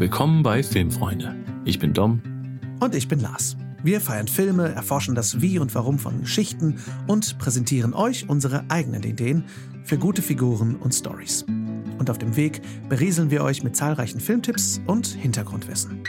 [0.00, 1.36] Willkommen bei Filmfreunde.
[1.66, 2.22] Ich bin Dom.
[2.80, 3.58] Und ich bin Lars.
[3.82, 6.76] Wir feiern Filme, erforschen das Wie und Warum von Geschichten
[7.06, 9.44] und präsentieren euch unsere eigenen Ideen
[9.84, 11.44] für gute Figuren und Stories.
[11.98, 16.02] Und auf dem Weg berieseln wir euch mit zahlreichen Filmtipps und Hintergrundwissen.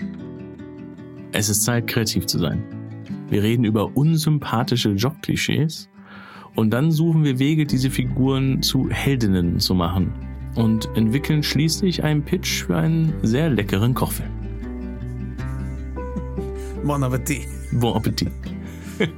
[1.34, 2.64] Es ist Zeit, kreativ zu sein.
[3.28, 5.90] Wir reden über unsympathische Jobklischees
[6.56, 12.24] und dann suchen wir Wege, diese Figuren zu Heldinnen zu machen und entwickeln schließlich einen
[12.24, 14.30] Pitch für einen sehr leckeren Kochfilm.
[16.84, 17.48] Bon Appetit.
[17.74, 18.32] Bon Appetit.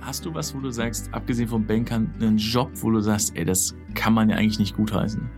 [0.00, 3.44] Hast du was, wo du sagst, abgesehen vom Bankern, einen Job, wo du sagst, ey,
[3.44, 5.30] das kann man ja eigentlich nicht gutheißen?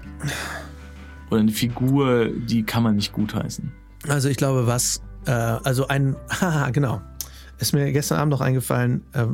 [1.30, 3.70] Oder eine Figur, die kann man nicht gutheißen?
[4.08, 7.00] Also ich glaube, was, äh, also ein, haha, genau,
[7.58, 9.26] ist mir gestern Abend noch eingefallen, äh,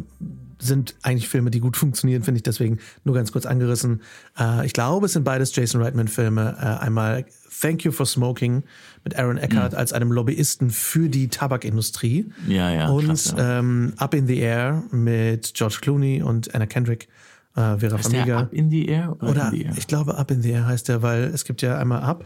[0.60, 4.02] sind eigentlich Filme, die gut funktionieren, finde ich deswegen nur ganz kurz angerissen.
[4.38, 6.56] Äh, ich glaube, es sind beides Jason Reitman-Filme.
[6.60, 7.24] Äh, einmal
[7.60, 8.62] Thank You for Smoking
[9.04, 9.78] mit Aaron Eckhart mhm.
[9.78, 12.32] als einem Lobbyisten für die Tabakindustrie.
[12.46, 12.88] Ja, ja.
[12.88, 13.58] Und krass, ja.
[13.58, 17.08] Ähm, Up in the Air mit George Clooney und Anna Kendrick.
[17.56, 18.40] Äh, Vera heißt Farmiga.
[18.40, 19.16] Up in the Air?
[19.20, 19.72] Oder, oder air?
[19.76, 22.24] ich glaube Up in the Air heißt der, weil es gibt ja einmal Up.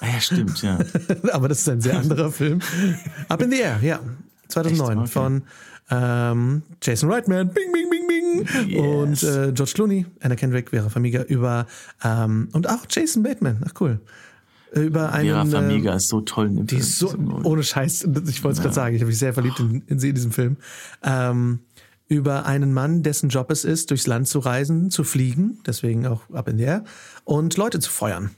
[0.00, 0.78] Ah, ja, stimmt, ja.
[1.32, 2.60] Aber das ist ein sehr anderer Film.
[3.28, 4.00] Up in the Air, ja.
[4.48, 5.06] 2009 okay.
[5.06, 5.42] von
[5.90, 8.68] ähm, Jason Reitman, bing, bing, bing, bing.
[8.68, 8.80] Yes.
[8.80, 11.66] Und äh, George Clooney, Anna Kendrick, Vera Farmiga über
[12.02, 13.62] ähm, und auch Jason Bateman.
[13.66, 14.00] Ach cool.
[14.72, 16.46] Über einen, Vera Farmiga äh, ist so toll.
[16.46, 18.62] In die ist so, ohne Scheiß, ich wollte es ja.
[18.62, 20.56] gerade sagen, ich habe mich sehr verliebt in, in sie in diesem Film.
[21.02, 21.60] Ähm,
[22.08, 26.28] über einen Mann, dessen Job es ist, durchs Land zu reisen, zu fliegen, deswegen auch
[26.30, 26.84] ab in der,
[27.24, 28.30] und Leute zu feuern.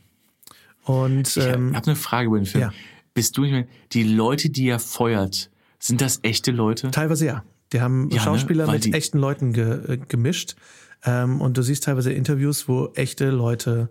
[0.84, 2.62] Und ähm, ich habe eine Frage über den Film.
[2.62, 2.72] Ja.
[3.14, 5.50] Bist du, die Leute, die er feuert,
[5.84, 6.90] sind das echte Leute?
[6.90, 7.44] Teilweise ja.
[7.74, 8.22] Die haben ja, ne?
[8.22, 8.72] Schauspieler ne?
[8.72, 10.56] mit echten Leuten ge äh, gemischt.
[11.04, 13.90] Ähm, und du siehst teilweise Interviews, wo echte Leute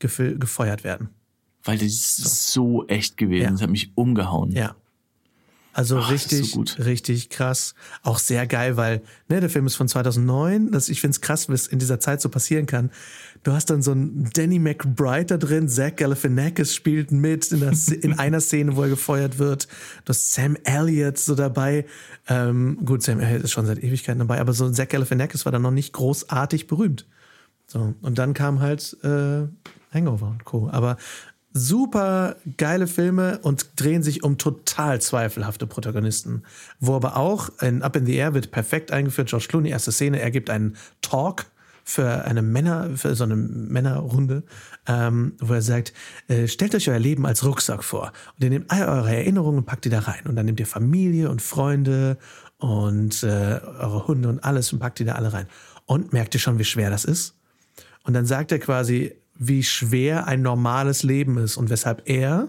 [0.00, 1.10] gefeuert werden.
[1.62, 3.44] Weil das ist so, so echt gewesen.
[3.44, 3.50] Ja.
[3.50, 4.50] Das hat mich umgehauen.
[4.50, 4.74] Ja.
[5.74, 7.74] Also Ach, richtig, so richtig krass.
[8.02, 10.70] Auch sehr geil, weil ne, der Film ist von 2009.
[10.70, 12.90] Das, ich finde es krass, was in dieser Zeit so passieren kann.
[13.42, 17.72] Du hast dann so einen Danny McBride da drin, Zach Galifianakis spielt mit in, der,
[18.02, 19.66] in einer Szene, wo er gefeuert wird.
[20.04, 21.86] Du hast Sam Elliott so dabei.
[22.28, 25.62] Ähm, gut, Sam Elliott ist schon seit Ewigkeiten dabei, aber so Zach Galifianakis war dann
[25.62, 27.06] noch nicht großartig berühmt.
[27.66, 29.46] So und dann kam halt äh,
[29.92, 30.68] Hangover und Co.
[30.70, 30.96] Aber
[31.52, 36.42] super geile Filme und drehen sich um total zweifelhafte Protagonisten.
[36.80, 39.28] Wo aber auch in Up in the Air wird perfekt eingeführt.
[39.28, 41.46] George Clooney, erste Szene, er gibt einen Talk
[41.84, 44.44] für eine Männer, für so eine Männerrunde,
[44.86, 45.92] ähm, wo er sagt,
[46.28, 49.66] äh, stellt euch euer Leben als Rucksack vor und ihr nehmt all eure Erinnerungen und
[49.66, 52.18] packt die da rein und dann nehmt ihr Familie und Freunde
[52.58, 55.46] und äh, eure Hunde und alles und packt die da alle rein.
[55.84, 57.34] Und merkt ihr schon, wie schwer das ist?
[58.04, 59.16] Und dann sagt er quasi,
[59.46, 62.48] wie schwer ein normales Leben ist und weshalb er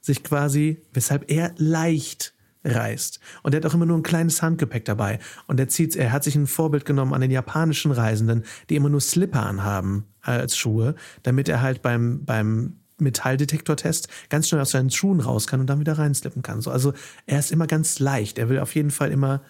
[0.00, 3.20] sich quasi, weshalb er leicht reist.
[3.42, 5.18] Und er hat auch immer nur ein kleines Handgepäck dabei.
[5.46, 8.88] Und er zieht, er hat sich ein Vorbild genommen an den japanischen Reisenden, die immer
[8.88, 14.90] nur Slipper anhaben als Schuhe, damit er halt beim, beim Metalldetektortest ganz schnell aus seinen
[14.90, 16.60] Schuhen raus kann und dann wieder reinslippen kann.
[16.60, 16.94] So, also
[17.26, 18.38] er ist immer ganz leicht.
[18.38, 19.42] Er will auf jeden Fall immer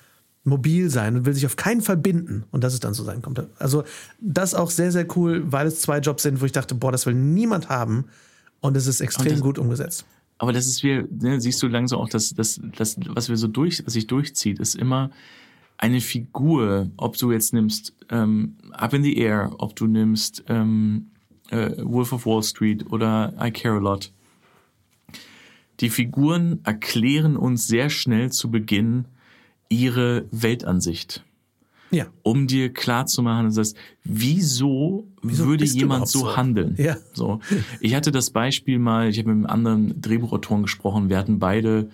[0.44, 2.44] mobil sein und will sich auf keinen Fall binden.
[2.50, 3.42] Und das ist dann so sein kommt.
[3.58, 3.84] Also
[4.20, 7.06] das auch sehr, sehr cool, weil es zwei Jobs sind, wo ich dachte, boah, das
[7.06, 8.06] will niemand haben.
[8.60, 10.04] Und es ist extrem das, gut umgesetzt.
[10.38, 13.48] Aber das ist wie, ne, siehst du langsam auch, dass das, das, was wir so
[13.48, 15.10] durch, was sich durchzieht, ist immer
[15.78, 21.06] eine Figur, ob du jetzt nimmst ähm, Up in the Air, ob du nimmst ähm,
[21.50, 24.12] äh, Wolf of Wall Street oder I Care a Lot.
[25.80, 29.06] Die Figuren erklären uns sehr schnell zu Beginn,
[29.74, 31.24] ihre Weltansicht.
[31.90, 32.06] Ja.
[32.22, 36.74] Um dir klarzumachen, das heißt, wieso, wieso würde jemand so, so handeln?
[36.76, 36.96] Ja.
[37.12, 37.40] So.
[37.80, 41.90] Ich hatte das Beispiel mal, ich habe mit einem anderen Drehbuchautoren gesprochen, wir hatten beide,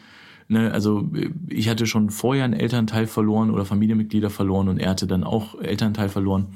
[0.49, 1.11] ne, also
[1.49, 5.61] ich hatte schon vorher einen Elternteil verloren oder Familienmitglieder verloren und er hatte dann auch
[5.61, 6.47] Elternteil verloren.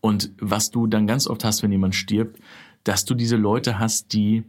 [0.00, 2.38] Und was du dann ganz oft hast, wenn jemand stirbt,
[2.84, 4.44] dass du diese Leute hast, die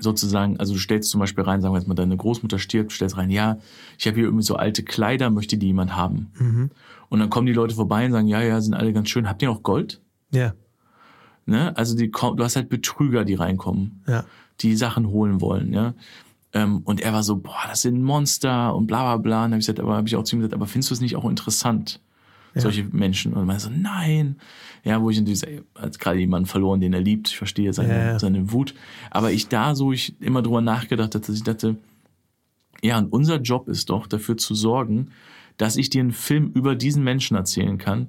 [0.00, 3.16] sozusagen, also du stellst zum Beispiel rein, sagen wir jetzt mal, deine Großmutter stirbt, stellst
[3.16, 3.58] rein, ja,
[3.98, 6.30] ich habe hier irgendwie so alte Kleider, möchte die jemand haben.
[6.38, 6.70] Mhm.
[7.08, 9.28] Und dann kommen die Leute vorbei und sagen, ja, ja, sind alle ganz schön.
[9.28, 10.00] Habt ihr noch Gold?
[10.30, 10.54] Ja.
[11.46, 11.76] Ne?
[11.76, 14.24] Also die, du hast halt Betrüger, die reinkommen, ja.
[14.60, 15.94] die Sachen holen wollen, ja.
[16.52, 19.44] Ähm, und er war so, boah, das sind Monster und bla bla bla.
[19.44, 20.94] Und dann habe ich gesagt, aber habe ich auch zu ihm gesagt, aber findest du
[20.94, 22.00] es nicht auch interessant?
[22.54, 22.60] Ja.
[22.60, 23.32] solche Menschen.
[23.34, 24.36] Und man so, nein.
[24.84, 25.42] Ja, wo ich natürlich,
[25.74, 27.28] hat gerade jemanden verloren, den er liebt.
[27.28, 28.18] Ich verstehe seine, ja.
[28.18, 28.74] seine Wut.
[29.10, 31.76] Aber ich da so, ich immer drüber nachgedacht habe, dass ich dachte,
[32.82, 35.10] ja, und unser Job ist doch, dafür zu sorgen,
[35.56, 38.08] dass ich dir einen Film über diesen Menschen erzählen kann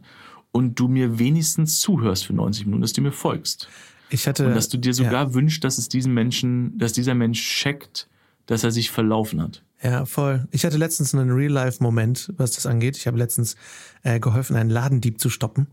[0.51, 3.67] und du mir wenigstens zuhörst für 90 Minuten, dass du mir folgst.
[4.09, 5.33] Ich hatte, und dass du dir sogar ja.
[5.33, 8.07] wünschst, dass es diesen Menschen, dass dieser Mensch checkt,
[8.45, 9.63] dass er sich verlaufen hat.
[9.81, 10.47] Ja, voll.
[10.51, 12.97] Ich hatte letztens einen Real-Life-Moment, was das angeht.
[12.97, 13.55] Ich habe letztens
[14.03, 15.67] äh, geholfen, einen Ladendieb zu stoppen.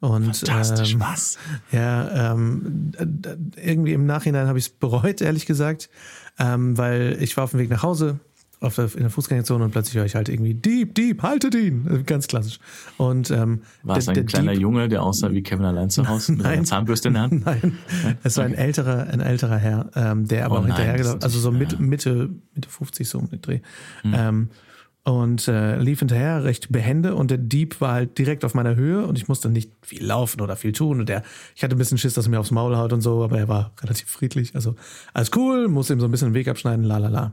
[0.00, 1.38] Und, Fantastisch, ähm, was?
[1.72, 2.92] Ja, ähm,
[3.56, 5.90] irgendwie im Nachhinein habe ich es bereut, ehrlich gesagt,
[6.38, 8.20] ähm, weil ich war auf dem Weg nach Hause,
[8.60, 12.04] auf der, in der Fußgängerzone und plötzlich höre ich halt irgendwie Dieb, Dieb, haltet ihn.
[12.06, 12.58] Ganz klassisch.
[12.96, 16.08] Und ähm, war es ein der kleiner Dieb, Junge, der aussah wie Kevin allein zu
[16.08, 17.44] Hause mit einer Zahnbürste in der Hand?
[17.46, 17.78] Nein,
[18.24, 21.80] es war ein älterer, ein älterer Herr, ähm, der aber oh, hinterhergelaufen, also so Mitte,
[21.80, 23.60] Mitte, Mitte 50 so um den Dreh.
[24.02, 24.14] Mhm.
[24.14, 24.48] Ähm,
[25.04, 29.06] und äh, lief hinterher recht behende und der Dieb war halt direkt auf meiner Höhe
[29.06, 31.22] und ich musste nicht viel laufen oder viel tun und der,
[31.56, 33.48] ich hatte ein bisschen Schiss, dass er mir aufs Maul haut und so, aber er
[33.48, 34.74] war relativ friedlich, also
[35.14, 37.32] alles cool, musste ihm so ein bisschen den Weg abschneiden, la la la.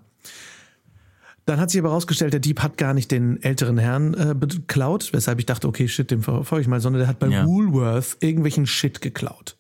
[1.46, 5.14] Dann hat sich aber herausgestellt, der Dieb hat gar nicht den älteren Herrn äh, beklaut,
[5.14, 7.46] weshalb ich dachte, okay, shit, dem verfolge ich mal, sondern der hat bei ja.
[7.46, 9.56] Woolworth irgendwelchen Shit geklaut.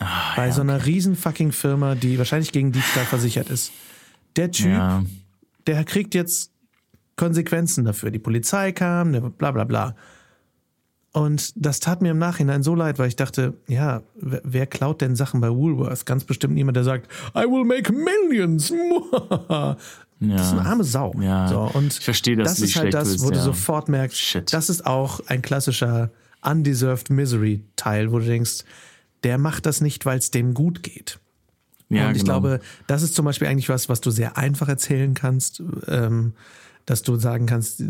[0.00, 0.84] Ah, bei ja, so einer okay.
[0.84, 3.72] riesen fucking Firma, die wahrscheinlich gegen Diebstahl versichert ist.
[4.36, 5.04] Der Typ, ja.
[5.66, 6.50] der kriegt jetzt
[7.16, 8.10] Konsequenzen dafür.
[8.10, 9.94] Die Polizei kam, bla bla bla.
[11.12, 15.14] Und das tat mir im Nachhinein so leid, weil ich dachte, ja, wer klaut denn
[15.14, 16.06] Sachen bei Woolworth?
[16.06, 18.72] Ganz bestimmt niemand, der sagt, I will make millions.
[20.30, 20.36] ja.
[20.36, 21.14] Das ist eine arme Sau.
[21.20, 21.48] Ja.
[21.48, 22.54] So, und ich verstehe das.
[22.54, 23.42] Das ist halt das, wo du ja.
[23.42, 24.52] sofort merkst, Shit.
[24.52, 26.10] das ist auch ein klassischer
[26.42, 28.64] Undeserved Misery Teil, wo du denkst,
[29.24, 31.18] der macht das nicht, weil es dem gut geht.
[31.88, 32.40] Ja, und ich genau.
[32.40, 35.62] glaube, das ist zum Beispiel eigentlich was, was du sehr einfach erzählen kannst.
[35.86, 36.32] Ähm,
[36.86, 37.82] dass du sagen kannst,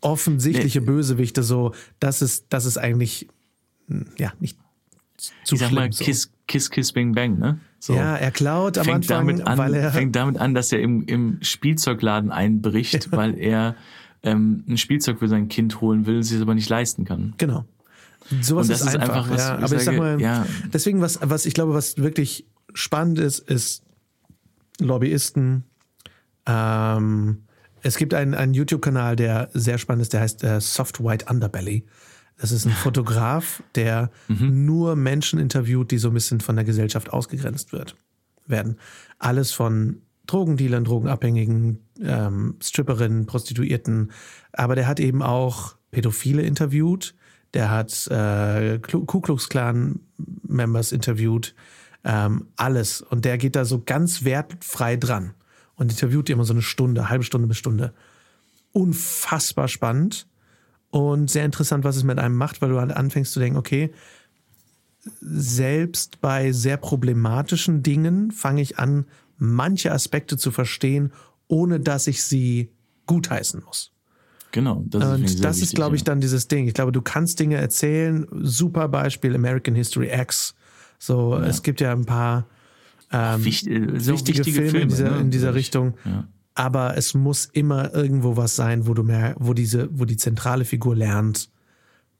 [0.00, 0.86] offensichtliche nee.
[0.86, 3.28] Bösewichte so, das ist, das ist eigentlich,
[4.18, 4.56] ja, nicht
[5.44, 6.04] zu ich sag mal, so.
[6.04, 7.58] Kiss, Kiss, Kiss, Bang, Bang, ne?
[7.84, 7.94] So.
[7.94, 10.80] Ja, er klaut am fängt Anfang, damit an, weil er fängt damit an, dass er
[10.80, 13.76] im, im Spielzeugladen einbricht, weil er
[14.22, 17.34] ähm, ein Spielzeug für sein Kind holen will, sich es aber nicht leisten kann.
[17.36, 17.66] Genau.
[18.40, 20.46] Sowas ist, ist, einfach, einfach was, ja, aber sage, ich sag mal, ja.
[20.72, 23.82] deswegen was, was ich glaube, was wirklich spannend ist, ist
[24.80, 25.64] Lobbyisten,
[26.46, 27.42] ähm,
[27.82, 31.84] es gibt einen, einen YouTube-Kanal, der sehr spannend ist, der heißt äh, Soft White Underbelly.
[32.36, 34.66] Das ist ein Fotograf, der mhm.
[34.66, 37.96] nur Menschen interviewt, die so ein bisschen von der Gesellschaft ausgegrenzt wird,
[38.46, 38.78] werden.
[39.18, 44.10] Alles von Drogendealern, Drogenabhängigen, ähm, Stripperinnen, Prostituierten.
[44.52, 47.14] Aber der hat eben auch Pädophile interviewt.
[47.52, 50.00] Der hat äh, Ku Klux Klan
[50.42, 51.54] Members interviewt.
[52.02, 53.00] Ähm, alles.
[53.00, 55.34] Und der geht da so ganz wertfrei dran
[55.76, 57.94] und interviewt die immer so eine Stunde, halbe Stunde bis Stunde.
[58.72, 60.26] Unfassbar spannend
[60.94, 63.90] und sehr interessant, was es mit einem macht, weil du halt anfängst zu denken, okay,
[65.20, 69.06] selbst bei sehr problematischen Dingen fange ich an,
[69.36, 71.12] manche Aspekte zu verstehen,
[71.48, 72.70] ohne dass ich sie
[73.06, 73.90] gutheißen muss.
[74.52, 74.84] Genau.
[74.86, 76.68] Das und ist das ist, glaube ich, dann dieses Ding.
[76.68, 78.28] Ich glaube, du kannst Dinge erzählen.
[78.30, 80.54] Super Beispiel American History X.
[81.00, 81.44] So, ja.
[81.46, 82.46] es gibt ja ein paar
[83.10, 85.20] ähm, Wicht, äh, so wichtige, Filme, Filme, in dieser, ne?
[85.22, 85.94] in dieser Richtung.
[86.04, 86.28] Ja.
[86.54, 90.64] Aber es muss immer irgendwo was sein, wo du mehr, wo diese, wo die zentrale
[90.64, 91.50] Figur lernt,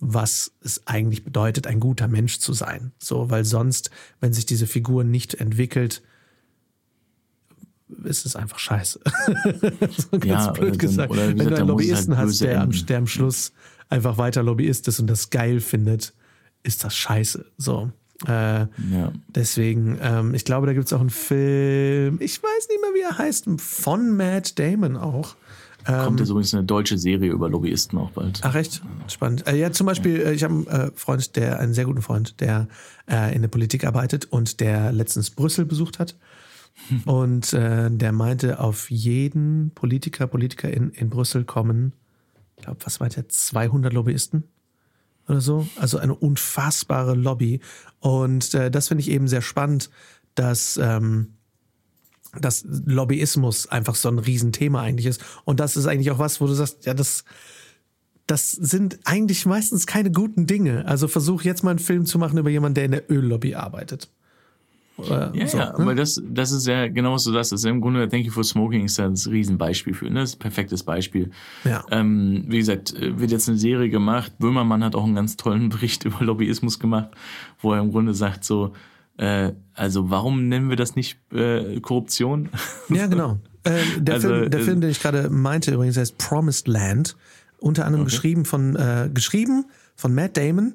[0.00, 2.92] was es eigentlich bedeutet, ein guter Mensch zu sein.
[2.98, 3.90] So, weil sonst,
[4.20, 6.02] wenn sich diese Figur nicht entwickelt,
[8.02, 9.00] ist es einfach scheiße.
[9.96, 11.16] so ganz ja, blöd gesagt.
[11.16, 13.52] Dann, wenn du einen Lobbyisten halt hast, der am, der am Schluss
[13.88, 16.12] einfach weiter Lobbyist ist und das geil findet,
[16.62, 17.46] ist das scheiße.
[17.56, 17.92] So.
[18.26, 18.68] Äh, ja.
[19.28, 23.02] Deswegen, ähm, ich glaube, da gibt es auch einen Film, ich weiß nicht mehr, wie
[23.02, 25.36] er heißt, von Matt Damon auch.
[25.86, 28.40] Ähm, Kommt jetzt übrigens eine deutsche Serie über Lobbyisten auch bald.
[28.42, 28.82] Ach echt?
[29.08, 29.46] Spannend.
[29.46, 32.40] Äh, ja, zum Beispiel, äh, ich habe einen äh, Freund, der, einen sehr guten Freund,
[32.40, 32.68] der
[33.10, 36.16] äh, in der Politik arbeitet und der letztens Brüssel besucht hat.
[37.04, 41.92] und der meinte, auf jeden Politiker, Politiker in, in Brüssel kommen,
[42.56, 44.42] ich glaube, was meint er, 200 Lobbyisten?
[45.28, 45.66] Oder so.
[45.76, 47.60] Also eine unfassbare Lobby.
[48.00, 49.90] Und äh, das finde ich eben sehr spannend,
[50.34, 51.34] dass, ähm,
[52.38, 55.24] dass Lobbyismus einfach so ein Riesenthema eigentlich ist.
[55.44, 57.24] Und das ist eigentlich auch was, wo du sagst, ja, das,
[58.26, 60.86] das sind eigentlich meistens keine guten Dinge.
[60.86, 64.10] Also versuch jetzt mal einen Film zu machen über jemanden, der in der Öllobby arbeitet.
[64.96, 65.78] Oder ja, so, ja, ne?
[65.78, 67.50] aber das, das ist ja genau so das.
[67.50, 70.06] ist im Grunde Thank You for Smoking ist das ein Riesenbeispiel für.
[70.06, 70.20] Ne?
[70.20, 71.30] Das ist ein perfektes Beispiel.
[71.64, 71.84] Ja.
[71.90, 74.32] Ähm, wie gesagt, wird jetzt eine Serie gemacht.
[74.38, 77.08] Böhmermann hat auch einen ganz tollen Bericht über Lobbyismus gemacht,
[77.60, 78.72] wo er im Grunde sagt so,
[79.16, 82.50] äh, also warum nennen wir das nicht äh, Korruption?
[82.88, 83.38] Ja, genau.
[83.64, 87.16] Äh, der, also, Film, der äh, Film, den ich gerade meinte, übrigens heißt Promised Land,
[87.58, 88.12] unter anderem okay.
[88.12, 90.74] geschrieben von äh, geschrieben von Matt Damon,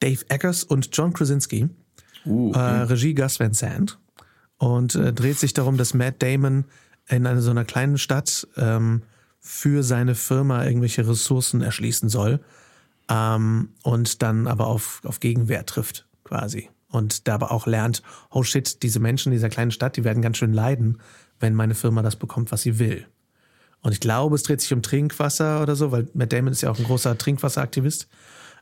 [0.00, 1.68] Dave Eggers und John Krasinski.
[2.26, 2.58] Uh, okay.
[2.58, 3.98] äh, Regie Gus Van Sant
[4.58, 6.64] und äh, dreht sich darum, dass Matt Damon
[7.08, 9.02] in einer so einer kleinen Stadt ähm,
[9.40, 12.40] für seine Firma irgendwelche Ressourcen erschließen soll
[13.08, 16.70] ähm, und dann aber auf, auf Gegenwehr trifft, quasi.
[16.90, 20.22] Und da aber auch lernt, oh shit, diese Menschen in dieser kleinen Stadt, die werden
[20.22, 20.98] ganz schön leiden,
[21.38, 23.06] wenn meine Firma das bekommt, was sie will.
[23.82, 26.70] Und ich glaube, es dreht sich um Trinkwasser oder so, weil Matt Damon ist ja
[26.70, 28.08] auch ein großer Trinkwasseraktivist.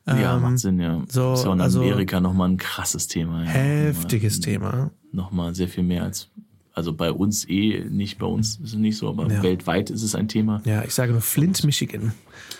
[0.06, 1.02] Ja, ähm, macht Sinn, ja.
[1.08, 3.44] So, ist ja auch in also, Amerika nochmal ein krasses Thema.
[3.44, 3.50] Ja.
[3.50, 4.90] Heftiges nochmal, Thema.
[5.12, 6.28] Nochmal sehr viel mehr als,
[6.74, 9.42] also bei uns eh nicht, bei uns ist es nicht so, aber ja.
[9.42, 10.60] weltweit ist es ein Thema.
[10.64, 12.12] Ja, ich sage nur Flint, Michigan.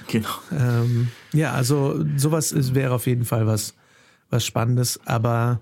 [0.08, 0.28] Genau.
[0.52, 3.74] Ähm, ja, also sowas ist, wäre auf jeden Fall was,
[4.30, 5.60] was Spannendes, aber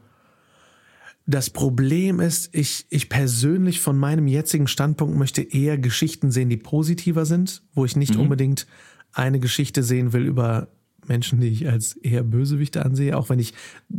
[1.26, 6.56] das Problem ist, ich, ich persönlich von meinem jetzigen Standpunkt möchte eher Geschichten sehen, die
[6.56, 8.22] positiver sind, wo ich nicht mhm.
[8.22, 8.66] unbedingt
[9.12, 10.68] eine Geschichte sehen will über
[11.08, 13.54] Menschen, die ich als eher Bösewichte ansehe, auch wenn ich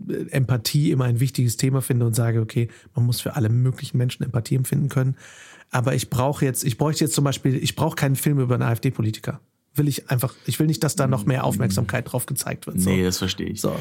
[0.10, 3.98] äh, Empathie immer ein wichtiges Thema finde und sage, okay, man muss für alle möglichen
[3.98, 5.16] Menschen Empathie empfinden können.
[5.72, 8.64] Aber ich brauche jetzt, ich bräuchte jetzt zum Beispiel, ich brauche keinen Film über einen
[8.64, 9.40] AfD-Politiker.
[9.76, 12.80] Will ich einfach, ich will nicht, dass da noch mehr Aufmerksamkeit drauf gezeigt wird.
[12.80, 12.90] So.
[12.90, 13.60] Nee, das verstehe ich.
[13.60, 13.76] So.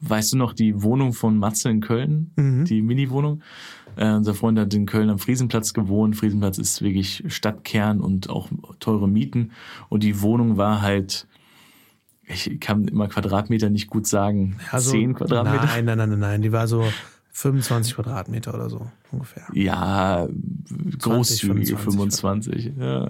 [0.00, 2.30] Weißt du noch die Wohnung von Matze in Köln?
[2.36, 2.64] Mhm.
[2.64, 3.42] Die Mini-Wohnung?
[3.96, 6.16] Äh, unser Freund hat in Köln am Friesenplatz gewohnt.
[6.16, 9.50] Friesenplatz ist wirklich Stadtkern und auch teure Mieten.
[9.88, 11.26] Und die Wohnung war halt,
[12.26, 14.58] ich kann immer Quadratmeter nicht gut sagen.
[14.70, 15.66] Also, Zehn Quadratmeter?
[15.66, 16.42] Nein, nein, nein, nein, nein.
[16.42, 16.84] Die war so
[17.30, 19.46] 25 Quadratmeter oder so ungefähr.
[19.52, 20.26] Ja,
[20.98, 22.72] großzügige 25.
[22.72, 23.08] 25 ja.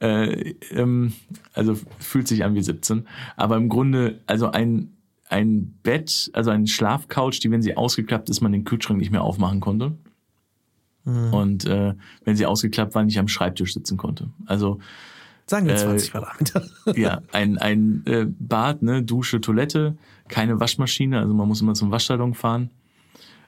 [0.00, 1.12] Äh, ähm,
[1.52, 3.06] also fühlt sich an wie 17.
[3.36, 4.92] Aber im Grunde, also ein,
[5.28, 9.22] ein Bett, also ein Schlafcouch, die, wenn sie ausgeklappt ist, man den Kühlschrank nicht mehr
[9.22, 9.92] aufmachen konnte.
[11.04, 11.34] Mhm.
[11.34, 14.30] Und äh, wenn sie ausgeklappt war, nicht am Schreibtisch sitzen konnte.
[14.46, 14.80] Also
[15.50, 16.62] Sagen wir 20 äh, Quadratmeter.
[16.94, 19.96] ja, ein, ein äh, Bad, ne, Dusche, Toilette,
[20.28, 22.70] keine Waschmaschine, also man muss immer zum Waschsalon fahren.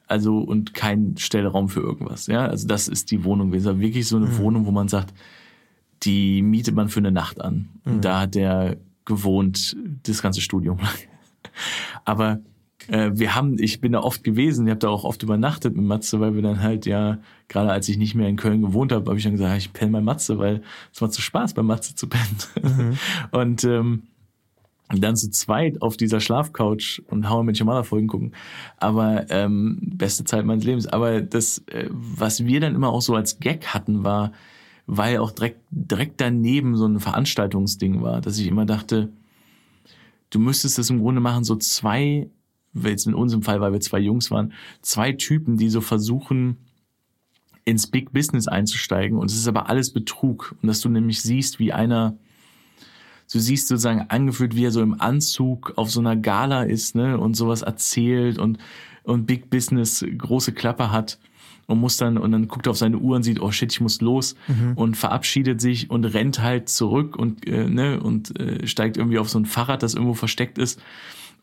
[0.09, 2.27] Also und kein Stellraum für irgendwas.
[2.27, 3.79] Ja, also das ist die Wohnung gewesen.
[3.79, 4.39] Wirklich so eine mhm.
[4.39, 5.15] Wohnung, wo man sagt,
[6.03, 7.69] die mietet man für eine Nacht an.
[7.85, 7.93] Mhm.
[7.93, 10.89] Und da hat der gewohnt das ganze Studium lang.
[12.05, 12.41] Aber
[12.89, 15.85] äh, wir haben, ich bin da oft gewesen, ich habe da auch oft übernachtet mit
[15.85, 19.07] Matze, weil wir dann halt ja, gerade als ich nicht mehr in Köln gewohnt habe,
[19.07, 20.63] habe ich dann gesagt, ich penne bei Matze, weil
[20.93, 22.37] es macht so Spaß, bei Matze zu pennen.
[22.63, 22.99] Mhm.
[23.39, 24.03] Und ähm,
[25.01, 28.35] dann zu zweit auf dieser Schlafcouch und How mit Mother Folgen gucken.
[28.77, 30.87] Aber ähm, beste Zeit meines Lebens.
[30.87, 34.33] Aber das, äh, was wir dann immer auch so als Gag hatten, war,
[34.87, 39.11] weil auch direkt, direkt daneben so ein Veranstaltungsding war, dass ich immer dachte,
[40.31, 42.29] du müsstest das im Grunde machen, so zwei
[42.75, 46.57] jetzt in unserem Fall, weil wir zwei Jungs waren, zwei Typen, die so versuchen,
[47.65, 49.19] ins Big Business einzusteigen.
[49.19, 50.55] Und es ist aber alles Betrug.
[50.63, 52.17] Und dass du nämlich siehst, wie einer,
[53.33, 57.19] du siehst sozusagen angefühlt, wie er so im Anzug auf so einer Gala ist, ne,
[57.19, 58.59] und sowas erzählt und,
[59.05, 61.19] und Big Business große Klappe hat
[61.67, 63.81] und muss dann, und dann guckt er auf seine Uhr und sieht, oh shit, ich
[63.81, 64.73] muss los mhm.
[64.75, 69.29] und verabschiedet sich und rennt halt zurück und, äh, ne, und äh, steigt irgendwie auf
[69.29, 70.81] so ein Fahrrad, das irgendwo versteckt ist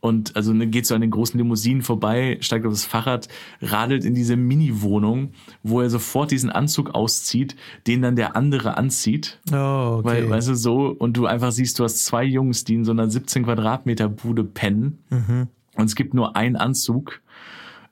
[0.02, 3.28] und also ne, geht so an den großen Limousinen vorbei, steigt auf das Fahrrad,
[3.62, 9.40] radelt in diese Mini-Wohnung, wo er sofort diesen Anzug auszieht, den dann der andere anzieht.
[9.52, 10.06] Oh, okay.
[10.06, 12.92] Weil, weißt du, so, und du einfach siehst, du hast zwei Jungs, die in so
[12.92, 15.00] einer 17 Quadratmeter Bude pennen.
[15.10, 15.48] Mhm.
[15.76, 17.22] Und es gibt nur einen Anzug.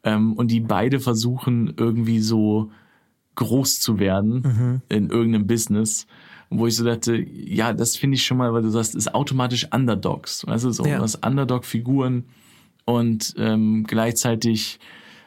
[0.04, 2.72] Ähm, und die beide versuchen irgendwie so
[3.36, 4.82] groß zu werden mhm.
[4.90, 6.08] in irgendeinem Business
[6.50, 9.68] wo ich so dachte, ja, das finde ich schon mal, weil du sagst, ist automatisch
[9.74, 10.46] Underdogs.
[10.46, 11.02] Also so ja.
[11.02, 12.26] was Underdog-Figuren
[12.86, 14.80] und ähm, gleichzeitig,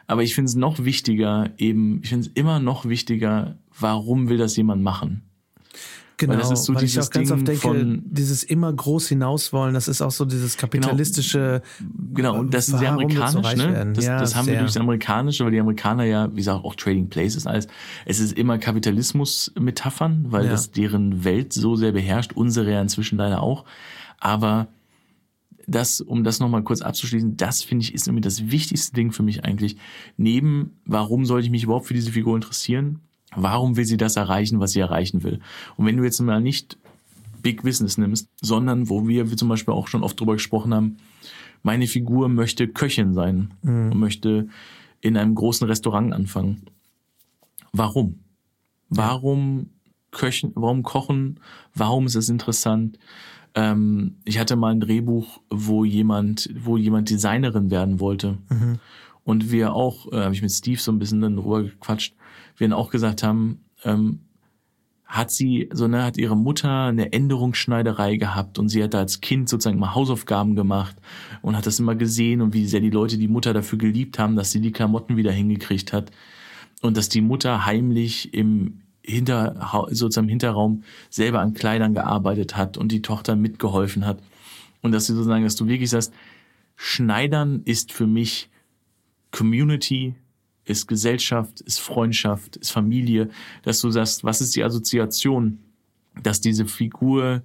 [0.07, 4.39] aber ich finde es noch wichtiger, eben, ich finde es immer noch wichtiger, warum will
[4.39, 5.23] das jemand machen?
[6.21, 8.71] Genau, weil, das ist so weil ich auch ganz Ding oft denke, von, dieses immer
[8.71, 11.63] groß hinauswollen, das ist auch so dieses kapitalistische.
[11.79, 13.93] Genau, genau und das ist sehr amerikanisch, so ne?
[13.95, 14.55] Das, ja, das haben sehr.
[14.55, 17.69] wir durch das Amerikanische, weil die Amerikaner ja, wie gesagt, auch Trading Places alles.
[18.05, 20.51] Es ist immer Kapitalismus-Metaphern, weil ja.
[20.51, 23.65] das deren Welt so sehr beherrscht, unsere ja inzwischen leider auch.
[24.19, 24.69] Aber
[25.67, 29.23] das, um das nochmal kurz abzuschließen, das finde ich ist irgendwie das wichtigste Ding für
[29.23, 29.79] mich eigentlich.
[30.19, 33.01] Neben, warum sollte ich mich überhaupt für diese Figur interessieren?
[33.35, 35.41] Warum will sie das erreichen, was sie erreichen will?
[35.77, 36.79] Und wenn du jetzt mal nicht
[37.43, 40.97] Big Business nimmst, sondern wo wir, wie zum Beispiel auch schon oft drüber gesprochen haben,
[41.63, 43.93] meine Figur möchte Köchin sein mhm.
[43.93, 44.49] und möchte
[45.01, 46.63] in einem großen Restaurant anfangen.
[47.73, 48.21] Warum?
[48.89, 49.71] Warum
[50.11, 51.41] köchen, warum kochen?
[51.75, 52.99] Warum ist es interessant?
[53.55, 58.39] Ähm, ich hatte mal ein Drehbuch, wo jemand, wo jemand Designerin werden wollte.
[58.49, 58.79] Mhm.
[59.25, 62.15] Und wir auch, äh, habe ich mit Steve so ein bisschen dann drüber gequatscht,
[62.61, 64.21] wir dann auch gesagt haben, ähm,
[65.11, 69.21] hat sie, so ne, hat ihre Mutter eine Änderungsschneiderei gehabt und sie hat da als
[69.21, 70.97] Kind sozusagen mal Hausaufgaben gemacht
[71.43, 74.37] und hat das immer gesehen und wie sehr die Leute die Mutter dafür geliebt haben,
[74.37, 76.13] dass sie die Klamotten wieder hingekriegt hat
[76.81, 82.79] und dass die Mutter heimlich im Hinter, sozusagen im Hinterraum selber an Kleidern gearbeitet hat
[82.79, 84.23] und die Tochter mitgeholfen hat.
[84.83, 86.13] Und dass sie sozusagen, dass du wirklich sagst,
[86.77, 88.49] Schneidern ist für mich
[89.33, 90.15] Community,
[90.65, 93.31] ist Gesellschaft, ist Freundschaft, ist Familie,
[93.63, 95.59] dass du sagst, was ist die Assoziation,
[96.23, 97.43] dass diese Figur,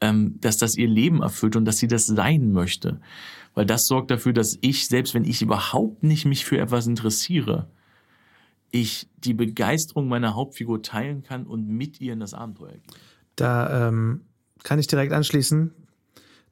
[0.00, 3.00] ähm, dass das ihr Leben erfüllt und dass sie das sein möchte.
[3.54, 7.68] Weil das sorgt dafür, dass ich, selbst wenn ich überhaupt nicht mich für etwas interessiere,
[8.70, 12.82] ich die Begeisterung meiner Hauptfigur teilen kann und mit ihr in das Abenteuer gehe.
[13.36, 14.22] Da ähm,
[14.62, 15.72] kann ich direkt anschließen.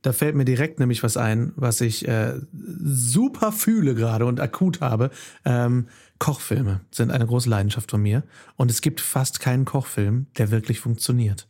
[0.07, 4.81] Da fällt mir direkt nämlich was ein, was ich äh, super fühle gerade und akut
[4.81, 5.11] habe.
[5.45, 5.89] Ähm,
[6.21, 8.23] Kochfilme sind eine große Leidenschaft von mir.
[8.55, 11.49] Und es gibt fast keinen Kochfilm, der wirklich funktioniert.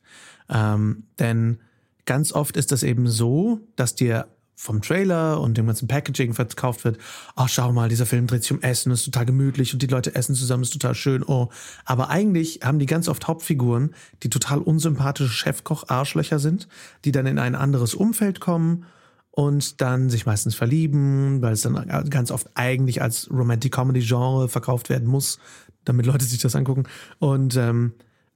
[0.49, 1.59] Ähm, denn
[2.07, 4.27] ganz oft ist das eben so, dass dir
[4.59, 6.99] vom Trailer und dem ganzen Packaging verkauft wird,
[7.37, 10.15] ach schau mal, dieser Film dreht sich um Essen, ist total gemütlich und die Leute
[10.15, 11.51] essen zusammen, ist total schön, oh.
[11.85, 16.69] Aber eigentlich haben die ganz oft Hauptfiguren, die total unsympathische Chefkoch-Arschlöcher sind,
[17.05, 18.87] die dann in ein anderes Umfeld kommen
[19.31, 25.07] und dann sich meistens verlieben, weil es dann ganz oft eigentlich als Romantic-Comedy-Genre verkauft werden
[25.07, 25.39] muss,
[25.85, 26.85] damit Leute sich das angucken.
[27.19, 27.93] Und ähm,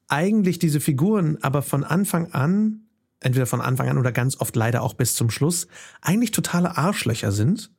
[0.07, 2.83] eigentlich diese Figuren aber von Anfang an
[3.21, 5.67] entweder von Anfang an oder ganz oft leider auch bis zum Schluss,
[6.01, 7.71] eigentlich totale Arschlöcher sind.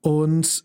[0.00, 0.64] Und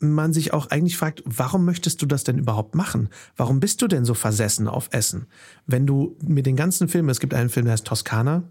[0.00, 3.08] man sich auch eigentlich fragt, warum möchtest du das denn überhaupt machen?
[3.36, 5.26] Warum bist du denn so versessen auf Essen?
[5.66, 8.44] Wenn du mit den ganzen Filmen, es gibt einen Film, der heißt Toskana,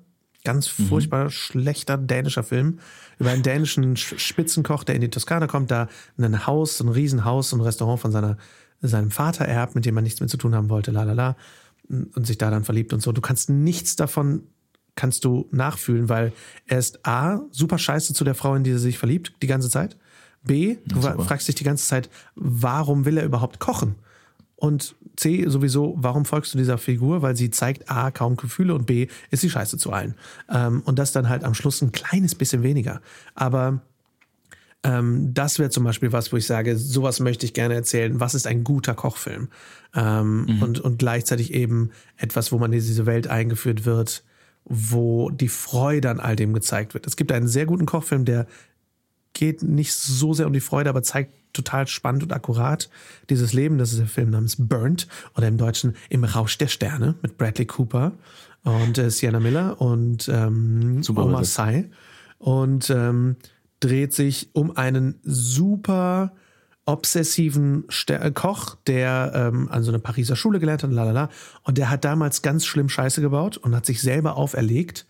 [0.44, 0.88] ganz mhm.
[0.88, 1.30] furchtbar mhm.
[1.30, 2.80] schlechter dänischer Film,
[3.20, 7.62] über einen dänischen Spitzenkoch, der in die Toskana kommt, da ein Haus, ein Riesenhaus, ein
[7.62, 8.38] Restaurant von seiner,
[8.82, 11.36] seinem Vater erbt, mit dem man nichts mehr zu tun haben wollte, la la la,
[11.90, 13.12] und sich da dann verliebt und so.
[13.12, 14.44] Du kannst nichts davon
[14.98, 16.34] kannst du nachfühlen, weil
[16.66, 19.70] er ist A, super scheiße zu der Frau, in die er sich verliebt, die ganze
[19.70, 19.96] Zeit.
[20.44, 23.96] B, du ja, fragst dich die ganze Zeit, warum will er überhaupt kochen?
[24.56, 27.22] Und C, sowieso, warum folgst du dieser Figur?
[27.22, 30.16] Weil sie zeigt A, kaum Gefühle und B, ist sie scheiße zu allen.
[30.50, 33.02] Ähm, und das dann halt am Schluss ein kleines bisschen weniger.
[33.36, 33.82] Aber
[34.84, 38.20] ähm, das wäre zum Beispiel was, wo ich sage, sowas möchte ich gerne erzählen.
[38.20, 39.50] Was ist ein guter Kochfilm?
[39.96, 40.64] Ähm, mhm.
[40.64, 44.24] und, und gleichzeitig eben etwas, wo man in diese Welt eingeführt wird,
[44.70, 47.08] wo die Freude an all dem gezeigt wird.
[47.08, 48.48] Es gibt einen sehr guten Kochfilm, der
[49.34, 52.90] geht nicht so sehr um die Freude, aber zeigt total spannend und akkurat
[53.30, 53.78] dieses Leben.
[53.78, 57.66] Das ist der Film namens Burnt oder im Deutschen Im Rausch der Sterne mit Bradley
[57.66, 58.14] Cooper
[58.64, 61.90] und äh, Sienna Miller und ähm, Omar Sy
[62.40, 63.38] und ähm,
[63.80, 66.34] dreht sich um einen super
[66.88, 71.30] obsessiven Ster äh, Koch, der ähm, an so einer Pariser Schule gelernt hat, lalala.
[71.64, 75.06] Und der hat damals ganz schlimm Scheiße gebaut und hat sich selber auferlegt,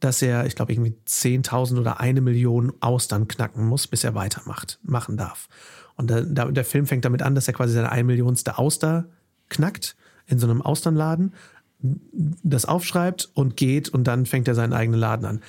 [0.00, 4.80] dass er, ich glaube, irgendwie 10.000 oder eine Million Austern knacken muss, bis er weitermacht,
[4.82, 5.48] machen darf.
[5.96, 9.06] Und der, der Film fängt damit an, dass er quasi seine ein Millionste Auster
[9.48, 11.34] knackt in so einem Austernladen,
[11.82, 15.40] das aufschreibt und geht und dann fängt er seinen eigenen Laden an.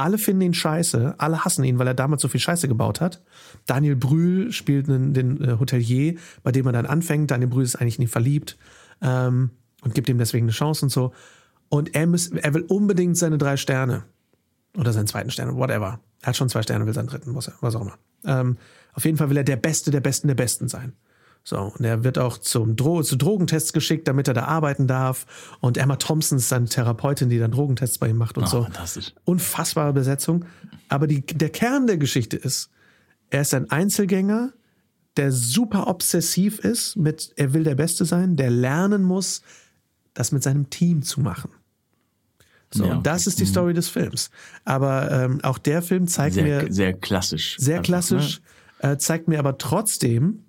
[0.00, 3.20] Alle finden ihn scheiße, alle hassen ihn, weil er damals so viel Scheiße gebaut hat.
[3.66, 7.30] Daniel Brühl spielt einen, den äh, Hotelier, bei dem er dann anfängt.
[7.30, 8.56] Daniel Brühl ist eigentlich nie verliebt
[9.02, 9.50] ähm,
[9.82, 11.12] und gibt ihm deswegen eine Chance und so.
[11.68, 14.04] Und er, muss, er will unbedingt seine drei Sterne
[14.74, 16.00] oder seinen zweiten Stern, whatever.
[16.22, 17.98] Er hat schon zwei Sterne, will seinen dritten, was, was auch immer.
[18.24, 18.56] Ähm,
[18.94, 20.94] auf jeden Fall will er der Beste der Besten der Besten sein.
[21.42, 25.26] So, und er wird auch zum Dro zu Drogentests geschickt, damit er da arbeiten darf.
[25.60, 28.62] Und Emma Thompson ist seine Therapeutin, die dann Drogentests bei ihm macht und oh, so.
[28.64, 29.14] Fantastisch.
[29.24, 30.44] Unfassbare Besetzung.
[30.88, 32.70] Aber die, der Kern der Geschichte ist,
[33.30, 34.52] er ist ein Einzelgänger,
[35.16, 39.42] der super obsessiv ist mit, er will der Beste sein, der lernen muss,
[40.14, 41.50] das mit seinem Team zu machen.
[42.72, 42.92] So, ja.
[42.92, 43.48] und das ist die mhm.
[43.48, 44.30] Story des Films.
[44.64, 46.72] Aber ähm, auch der Film zeigt sehr, mir.
[46.72, 47.56] Sehr klassisch.
[47.58, 48.40] Sehr also, klassisch,
[48.82, 48.92] ne?
[48.92, 50.44] äh, zeigt mir aber trotzdem,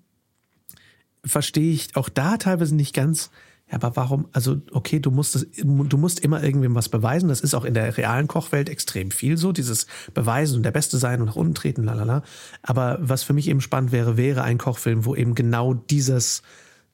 [1.26, 3.32] verstehe ich auch da teilweise nicht ganz,
[3.72, 7.30] ja, aber warum, also okay, du musst das, du musst immer irgendwem was beweisen.
[7.30, 10.98] Das ist auch in der realen Kochwelt extrem viel so, dieses Beweisen und der Beste
[10.98, 12.24] sein und nach unten treten, lalala.
[12.64, 16.42] Aber was für mich eben spannend wäre, wäre ein Kochfilm, wo eben genau dieses,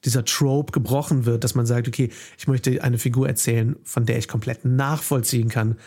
[0.06, 4.20] dieser Trope gebrochen wird, dass man sagt, okay, ich möchte eine Figur erzählen, von der
[4.20, 5.78] ich komplett nachvollziehen kann,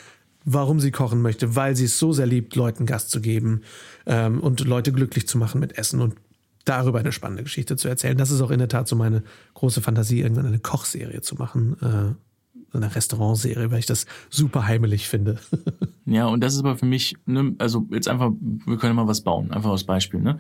[0.44, 3.62] warum sie kochen möchte, weil sie es so sehr liebt, Leuten Gast zu geben
[4.06, 6.16] ähm, und Leute glücklich zu machen mit Essen und
[6.64, 8.16] darüber eine spannende Geschichte zu erzählen.
[8.16, 9.22] Das ist auch in der Tat so meine
[9.54, 15.08] große Fantasie, irgendwann eine Kochserie zu machen, äh, eine Restaurantserie, weil ich das super heimelig
[15.08, 15.38] finde.
[16.06, 19.22] ja, und das ist aber für mich, ne, also jetzt einfach, wir können mal was
[19.22, 20.38] bauen, einfach als Beispiel, ne?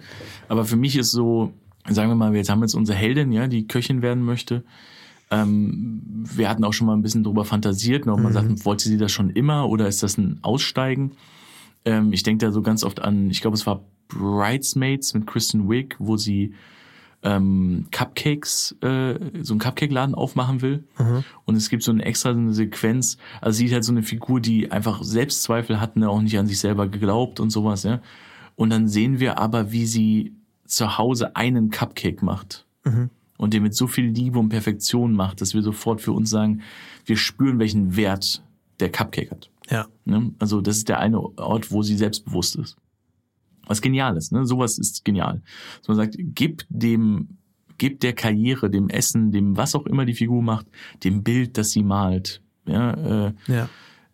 [0.48, 1.52] Aber für mich ist so,
[1.88, 4.62] sagen wir mal, jetzt haben wir jetzt unsere Heldin, ja, die Köchin werden möchte.
[5.32, 8.34] Ähm, wir hatten auch schon mal ein bisschen drüber fantasiert, ne, ob man mhm.
[8.34, 11.12] sagt, wollte sie das schon immer oder ist das ein Aussteigen?
[11.84, 15.70] Ähm, ich denke da so ganz oft an, ich glaube, es war Bridesmaids mit Kristen
[15.70, 16.54] Wiig, wo sie
[17.22, 20.84] ähm, Cupcakes, äh, so einen Cupcake-Laden aufmachen will.
[20.98, 21.24] Mhm.
[21.44, 24.40] Und es gibt so eine extra eine Sequenz, also sie ist halt so eine Figur,
[24.40, 28.00] die einfach Selbstzweifel hat, ne, auch nicht an sich selber geglaubt und sowas, ja.
[28.56, 30.34] Und dann sehen wir aber, wie sie
[30.66, 33.10] zu Hause einen Cupcake macht mhm.
[33.38, 36.62] und den mit so viel Liebe und Perfektion macht, dass wir sofort für uns sagen,
[37.04, 38.42] wir spüren, welchen Wert
[38.78, 39.50] der Cupcake hat.
[39.70, 39.86] Ja.
[40.04, 40.32] Ne?
[40.38, 42.76] Also das ist der eine Ort, wo sie selbstbewusst ist.
[43.70, 44.44] Was genial ist, ne?
[44.46, 45.42] Sowas ist genial.
[45.78, 47.28] Dass man sagt, gib dem,
[47.78, 50.66] gib der Karriere, dem Essen, dem was auch immer die Figur macht,
[51.04, 52.42] dem Bild, das sie malt.
[52.66, 53.68] Ja, äh, ja.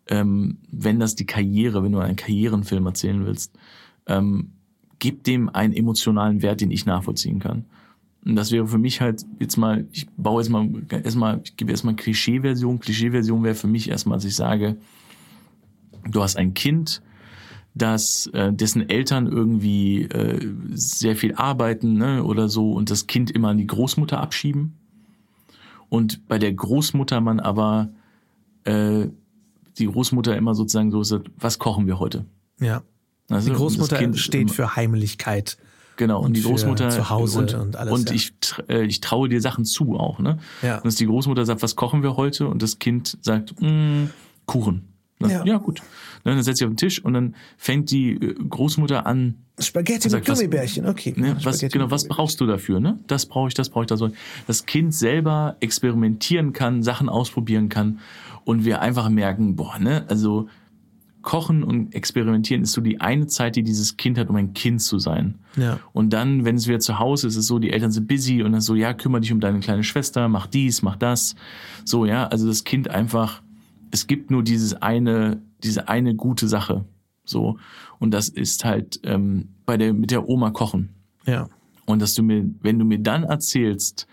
[0.09, 3.57] Ähm, wenn das die Karriere, wenn du einen Karrierenfilm erzählen willst,
[4.05, 4.51] ähm,
[4.99, 7.65] gib dem einen emotionalen Wert, den ich nachvollziehen kann.
[8.23, 11.71] Und das wäre für mich halt jetzt mal, ich baue jetzt mal erstmal, ich gebe
[11.71, 12.79] erstmal Klischee-Version.
[12.79, 14.77] Klischee-Version wäre für mich erstmal, dass ich sage,
[16.07, 17.01] du hast ein Kind,
[17.77, 23.31] das äh, dessen Eltern irgendwie äh, sehr viel arbeiten ne, oder so und das Kind
[23.31, 24.77] immer an die Großmutter abschieben
[25.89, 27.89] und bei der Großmutter man aber
[28.63, 29.07] äh,
[29.77, 32.25] die Großmutter immer sozusagen so sagt, was kochen wir heute?
[32.59, 32.83] Ja.
[33.29, 35.57] Also, die Großmutter steht für Heimlichkeit.
[35.97, 37.93] Genau, und, und die Großmutter zu Hause und, und alles.
[37.93, 38.15] Und ja.
[38.15, 38.33] ich,
[38.69, 40.37] äh, ich traue dir Sachen zu auch, ne?
[40.61, 40.77] Ja.
[40.77, 42.47] Und dass die Großmutter sagt, was kochen wir heute?
[42.47, 44.05] Und das Kind sagt, mm,
[44.45, 44.93] Kuchen.
[45.19, 45.43] Ja.
[45.45, 45.81] ja, gut.
[46.23, 49.35] Dann setzt sie auf den Tisch und dann fängt die äh, Großmutter an.
[49.59, 51.13] Spaghetti sagt, mit Gummibärchen, okay.
[51.15, 52.79] Ne, was, genau, was brauchst du dafür?
[52.79, 52.99] Ne?
[53.07, 54.11] Das brauche ich, das brauche ich, das soll.
[54.45, 57.99] Das Kind selber experimentieren kann, Sachen ausprobieren kann
[58.45, 60.47] und wir einfach merken, boah, ne, also
[61.27, 64.81] Kochen und Experimentieren ist so die eine Zeit, die dieses Kind hat, um ein Kind
[64.81, 65.39] zu sein.
[65.57, 65.77] Ja.
[65.91, 68.43] Und dann, wenn es wieder zu Hause ist, ist es so, die Eltern sind busy
[68.43, 71.35] und dann so, ja, kümmere dich um deine kleine Schwester, mach dies, mach das.
[71.83, 73.41] So, ja, also das Kind einfach,
[73.91, 76.85] es gibt nur dieses eine, diese eine gute Sache.
[77.25, 77.57] So.
[77.99, 80.89] Und das ist halt ähm, bei der, mit der Oma kochen.
[81.25, 81.49] Ja.
[81.85, 84.07] Und dass du mir, wenn du mir dann erzählst,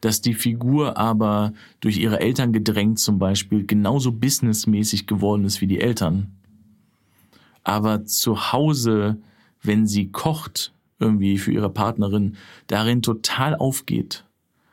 [0.00, 5.66] dass die Figur aber durch ihre Eltern gedrängt zum Beispiel genauso businessmäßig geworden ist wie
[5.66, 6.32] die Eltern,
[7.64, 9.18] aber zu Hause,
[9.62, 12.36] wenn sie kocht, irgendwie für ihre Partnerin,
[12.68, 14.24] darin total aufgeht,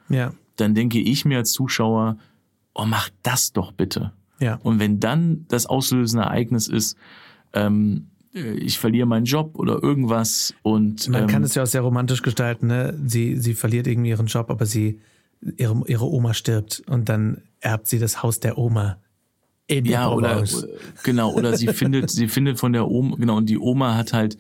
[0.10, 0.34] ja.
[0.58, 2.18] dann denke ich mir als Zuschauer,
[2.76, 4.14] oh, mach das doch bitte.
[4.40, 4.60] Ja.
[4.64, 6.98] Und wenn dann das auslösende Ereignis ist,
[7.54, 11.82] ähm, ich verliere meinen Job oder irgendwas und man ähm, kann es ja auch sehr
[11.82, 12.98] romantisch gestalten, ne?
[13.06, 15.02] Sie sie verliert irgendwie ihren Job, aber sie
[15.58, 18.98] ihre ihre Oma stirbt und dann erbt sie das Haus der Oma
[19.70, 20.44] ja, oder
[21.04, 24.38] genau, oder sie findet, sie findet von der Oma, genau, und die Oma hat halt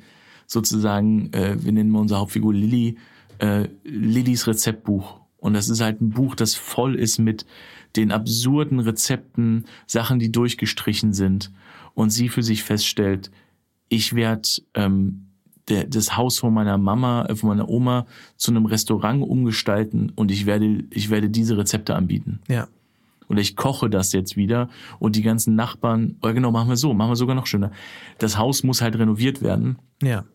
[0.47, 2.97] sozusagen, äh, wir nennen unser Hauptfigur Lilly,
[3.39, 5.21] äh, Lillys Rezeptbuch.
[5.43, 7.45] Und das ist halt ein Buch, das voll ist mit
[7.97, 11.51] den absurden Rezepten, Sachen, die durchgestrichen sind.
[11.93, 13.29] Und sie für sich feststellt,
[13.89, 15.25] ich werde ähm,
[15.67, 20.31] der, das Haus von meiner Mama, äh, von meiner Oma zu einem Restaurant umgestalten und
[20.31, 22.39] ich werde, ich werde diese Rezepte anbieten.
[22.47, 22.69] Ja
[23.29, 26.93] oder ich koche das jetzt wieder und die ganzen Nachbarn, oder genau, machen wir so,
[26.93, 27.71] machen wir sogar noch schöner.
[28.19, 29.77] Das Haus muss halt renoviert werden.
[30.01, 30.25] Ja.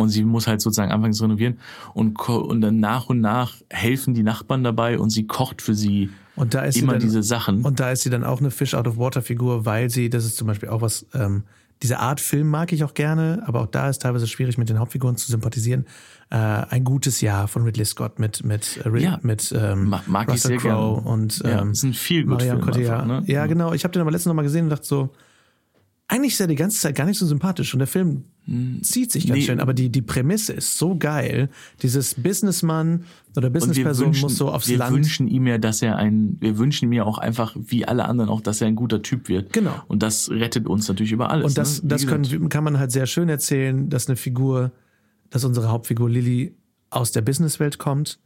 [0.00, 1.58] Und sie muss halt sozusagen anfangen zu renovieren
[1.94, 6.10] und, und dann nach und nach helfen die Nachbarn dabei und sie kocht für sie
[6.36, 7.62] und da ist immer dann, diese Sachen.
[7.62, 10.24] Und da ist sie dann auch eine Fish out of Water Figur, weil sie, das
[10.24, 11.42] ist zum Beispiel auch was, ähm,
[11.82, 14.78] diese Art Film mag ich auch gerne, aber auch da ist teilweise schwierig, mit den
[14.78, 15.86] Hauptfiguren zu sympathisieren.
[16.30, 20.28] Äh, ein gutes Jahr von Ridley Scott mit mit äh, ja, mit ähm, mag, mag
[20.30, 23.06] Russell Crowe und ähm, ja, das sind viel gut Marion Cotillard.
[23.06, 23.22] Ne?
[23.26, 23.72] Ja, genau.
[23.72, 25.10] Ich habe den aber letztens noch mal gesehen und dachte so,
[26.08, 28.24] eigentlich ist er die ganze Zeit gar nicht so sympathisch und der Film.
[28.82, 29.44] Zieht sich ganz nee.
[29.44, 31.50] schön, aber die, die Prämisse ist so geil.
[31.82, 33.04] Dieses Businessman
[33.36, 34.92] oder Businessperson wünschen, muss so aufs wir Land.
[34.92, 38.06] Wir wünschen ihm ja, dass er ein, wir wünschen ihm ja auch einfach, wie alle
[38.06, 39.52] anderen auch, dass er ein guter Typ wird.
[39.52, 39.74] Genau.
[39.86, 41.46] Und das rettet uns natürlich über alles.
[41.46, 41.90] Und das, ne?
[41.90, 44.72] das können, kann man halt sehr schön erzählen, dass eine Figur,
[45.28, 46.56] dass unsere Hauptfigur Lilly
[46.90, 48.18] aus der Businesswelt kommt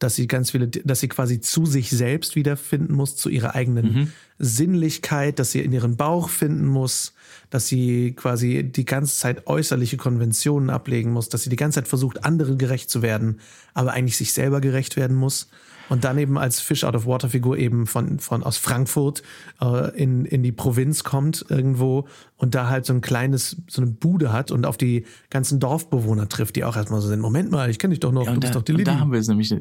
[0.00, 3.92] dass sie ganz viele, dass sie quasi zu sich selbst wiederfinden muss, zu ihrer eigenen
[3.92, 4.12] mhm.
[4.38, 7.12] Sinnlichkeit, dass sie in ihren Bauch finden muss,
[7.50, 11.88] dass sie quasi die ganze Zeit äußerliche Konventionen ablegen muss, dass sie die ganze Zeit
[11.88, 13.40] versucht, anderen gerecht zu werden,
[13.74, 15.48] aber eigentlich sich selber gerecht werden muss.
[15.90, 19.24] Und dann eben als Fish out of Water Figur eben von, von aus Frankfurt
[19.60, 23.90] äh, in, in die Provinz kommt irgendwo und da halt so ein kleines, so eine
[23.90, 27.68] Bude hat und auf die ganzen Dorfbewohner trifft, die auch erstmal so sind, Moment mal,
[27.68, 28.84] ich kenne dich doch noch, ja, du bist da, doch die Lilly.
[28.84, 29.52] Da haben wir es nämlich,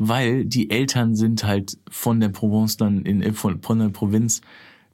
[0.00, 4.40] weil die Eltern sind halt von der Provence dann in, äh, von, von der Provinz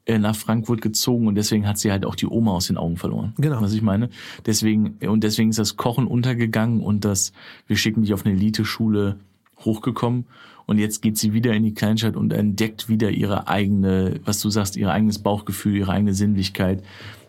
[0.05, 2.97] äh, nach Frankfurt gezogen und deswegen hat sie halt auch die Oma aus den Augen
[2.97, 3.33] verloren.
[3.38, 3.61] Genau.
[3.62, 4.11] Was ich meine.
[4.47, 7.33] Deswegen, und deswegen ist das Kochen untergegangen und das,
[7.69, 9.16] wir schicken dich auf eine Elite-Schule
[9.64, 10.27] hochgekommen
[10.66, 14.51] und jetzt geht sie wieder in die Kleinstadt und entdeckt wieder ihre eigene, was du
[14.51, 16.83] sagst, ihr eigenes Bauchgefühl, ihre eigene Sinnlichkeit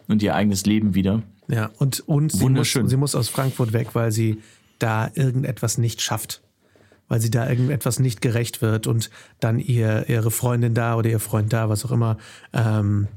[0.07, 1.21] und ihr eigenes Leben wieder.
[1.47, 4.41] Ja, und, und sie, muss, sie muss aus Frankfurt weg, weil sie
[4.79, 6.41] da irgendetwas nicht schafft.
[7.07, 11.19] Weil sie da irgendetwas nicht gerecht wird und dann ihr, ihre Freundin da oder ihr
[11.19, 12.17] Freund da, was auch immer,
[12.53, 13.07] ähm,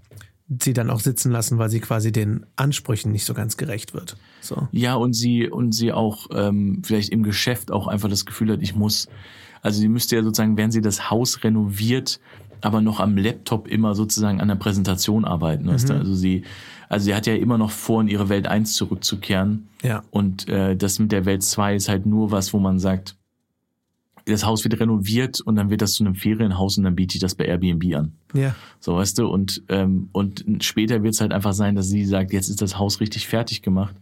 [0.63, 4.17] sie dann auch sitzen lassen, weil sie quasi den Ansprüchen nicht so ganz gerecht wird.
[4.41, 4.69] So.
[4.73, 8.63] Ja, und sie, und sie auch ähm, vielleicht im Geschäft auch einfach das Gefühl hat,
[8.63, 9.09] ich muss,
[9.63, 12.21] also sie müsste ja sozusagen, wenn sie das Haus renoviert,
[12.63, 15.65] aber noch am Laptop immer sozusagen an der Präsentation arbeiten.
[15.65, 15.69] Mhm.
[15.69, 15.95] Weißt du?
[15.95, 16.43] Also sie,
[16.89, 19.69] also sie hat ja immer noch vor, in ihre Welt 1 zurückzukehren.
[19.83, 20.03] Ja.
[20.11, 23.17] Und äh, das mit der Welt 2 ist halt nur was, wo man sagt,
[24.31, 27.21] das Haus wird renoviert und dann wird das zu einem Ferienhaus und dann biete ich
[27.21, 28.13] das bei Airbnb an.
[28.33, 28.55] Ja.
[28.81, 32.33] So, weißt du, und, ähm, und später wird es halt einfach sein, dass sie sagt,
[32.33, 33.95] jetzt ist das Haus richtig fertig gemacht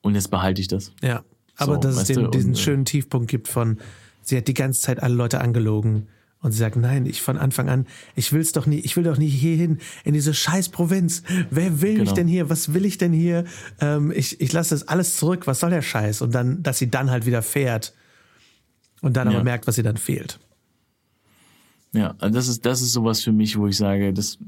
[0.00, 0.92] und jetzt behalte ich das.
[1.02, 1.22] Ja.
[1.56, 3.78] Aber so, dass es den, diesen und, äh, schönen Tiefpunkt gibt von,
[4.22, 6.08] sie hat die ganze Zeit alle Leute angelogen.
[6.42, 9.16] Und sie sagt, nein, ich von Anfang an, ich will's doch nie, ich will doch
[9.16, 11.22] nie hierhin, in diese scheiß Provinz.
[11.50, 12.04] Wer will genau.
[12.04, 12.50] mich denn hier?
[12.50, 13.44] Was will ich denn hier?
[13.80, 16.20] Ähm, ich ich lasse das alles zurück, was soll der Scheiß?
[16.20, 17.94] Und dann, dass sie dann halt wieder fährt
[19.06, 19.44] und dann aber ja.
[19.44, 20.38] merkt, was ihr dann fehlt.
[21.92, 24.38] Ja, das ist, das ist sowas für mich, wo ich sage, das,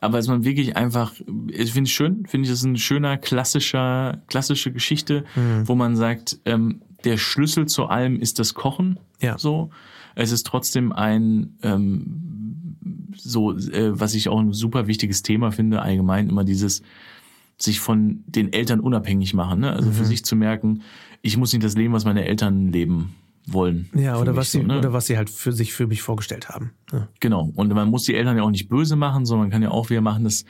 [0.00, 1.12] aber als man wirklich einfach,
[1.48, 5.68] ich finde es schön, finde ich, das ist ein schöner, klassischer, klassische Geschichte, mhm.
[5.68, 8.98] wo man sagt, ähm, der Schlüssel zu allem ist das Kochen.
[9.20, 9.36] Ja.
[9.36, 9.70] So.
[10.14, 12.76] Es ist trotzdem ein, ähm,
[13.16, 16.82] so, äh, was ich auch ein super wichtiges Thema finde, allgemein immer dieses,
[17.58, 19.72] sich von den Eltern unabhängig machen, ne?
[19.72, 19.94] Also mhm.
[19.94, 20.82] für sich zu merken,
[21.20, 23.14] ich muss nicht das leben, was meine Eltern leben
[23.46, 23.90] wollen.
[23.94, 24.78] Ja, oder was, sie, so, ne?
[24.78, 26.72] oder was sie halt für sich für mich vorgestellt haben.
[26.92, 27.08] Ja.
[27.20, 27.52] Genau.
[27.54, 29.90] Und man muss die Eltern ja auch nicht böse machen, sondern man kann ja auch
[29.90, 30.44] wieder machen, dass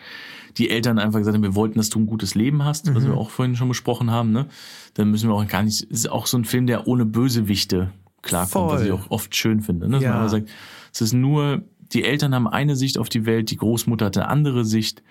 [0.57, 2.94] die Eltern einfach gesagt haben, wir wollten, dass du ein gutes Leben hast, mhm.
[2.94, 4.30] was wir auch vorhin schon besprochen haben.
[4.30, 4.46] Ne?
[4.94, 7.90] Dann müssen wir auch gar nicht, ist auch so ein Film, der ohne Bösewichte
[8.22, 8.78] klarkommt, Voll.
[8.78, 9.88] was ich auch oft schön finde.
[9.88, 9.96] Ne?
[9.96, 10.18] Dass ja.
[10.18, 10.48] man sagt,
[10.92, 14.28] es ist nur, die Eltern haben eine Sicht auf die Welt, die Großmutter hat eine
[14.28, 15.02] andere Sicht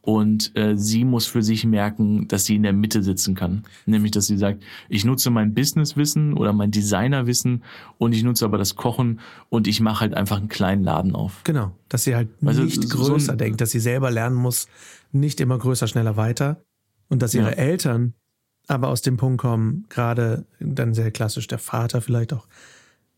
[0.00, 3.64] und äh, sie muss für sich merken, dass sie in der Mitte sitzen kann.
[3.84, 7.62] Nämlich, dass sie sagt, ich nutze mein Businesswissen oder mein Designerwissen
[7.98, 11.42] und ich nutze aber das Kochen und ich mache halt einfach einen kleinen Laden auf.
[11.44, 14.68] Genau, dass sie halt also, nicht größer so denkt, dass sie selber lernen muss,
[15.12, 16.62] nicht immer größer, schneller, weiter.
[17.08, 17.56] Und dass ihre ja.
[17.56, 18.14] Eltern
[18.66, 22.46] aber aus dem Punkt kommen, gerade dann sehr klassisch der Vater vielleicht auch,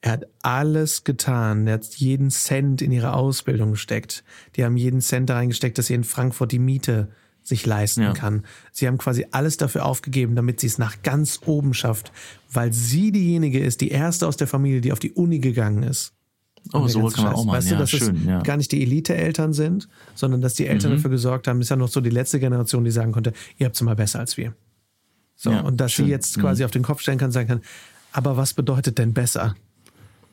[0.03, 1.67] er hat alles getan.
[1.67, 4.25] Er hat jeden Cent in ihre Ausbildung gesteckt.
[4.57, 7.09] Die haben jeden Cent da reingesteckt, dass sie in Frankfurt die Miete
[7.43, 8.13] sich leisten ja.
[8.13, 8.45] kann.
[8.73, 12.13] Sie haben quasi alles dafür aufgegeben, damit sie es nach ganz oben schafft,
[12.53, 16.15] weil sie diejenige ist, die erste aus der Familie, die auf die Uni gegangen ist.
[16.73, 17.57] Oh, so kann man auch machen.
[17.57, 18.43] Weißt du, dass schön, es ja.
[18.43, 20.97] gar nicht die Elite-Eltern sind, sondern dass die Eltern mhm.
[20.97, 23.77] dafür gesorgt haben, ist ja noch so die letzte Generation, die sagen konnte, ihr habt
[23.77, 24.55] es mal besser als wir.
[25.37, 26.05] So, ja, und dass schön.
[26.05, 26.67] sie jetzt quasi mhm.
[26.67, 27.63] auf den Kopf stellen kann und sagen kann,
[28.13, 29.55] aber was bedeutet denn besser?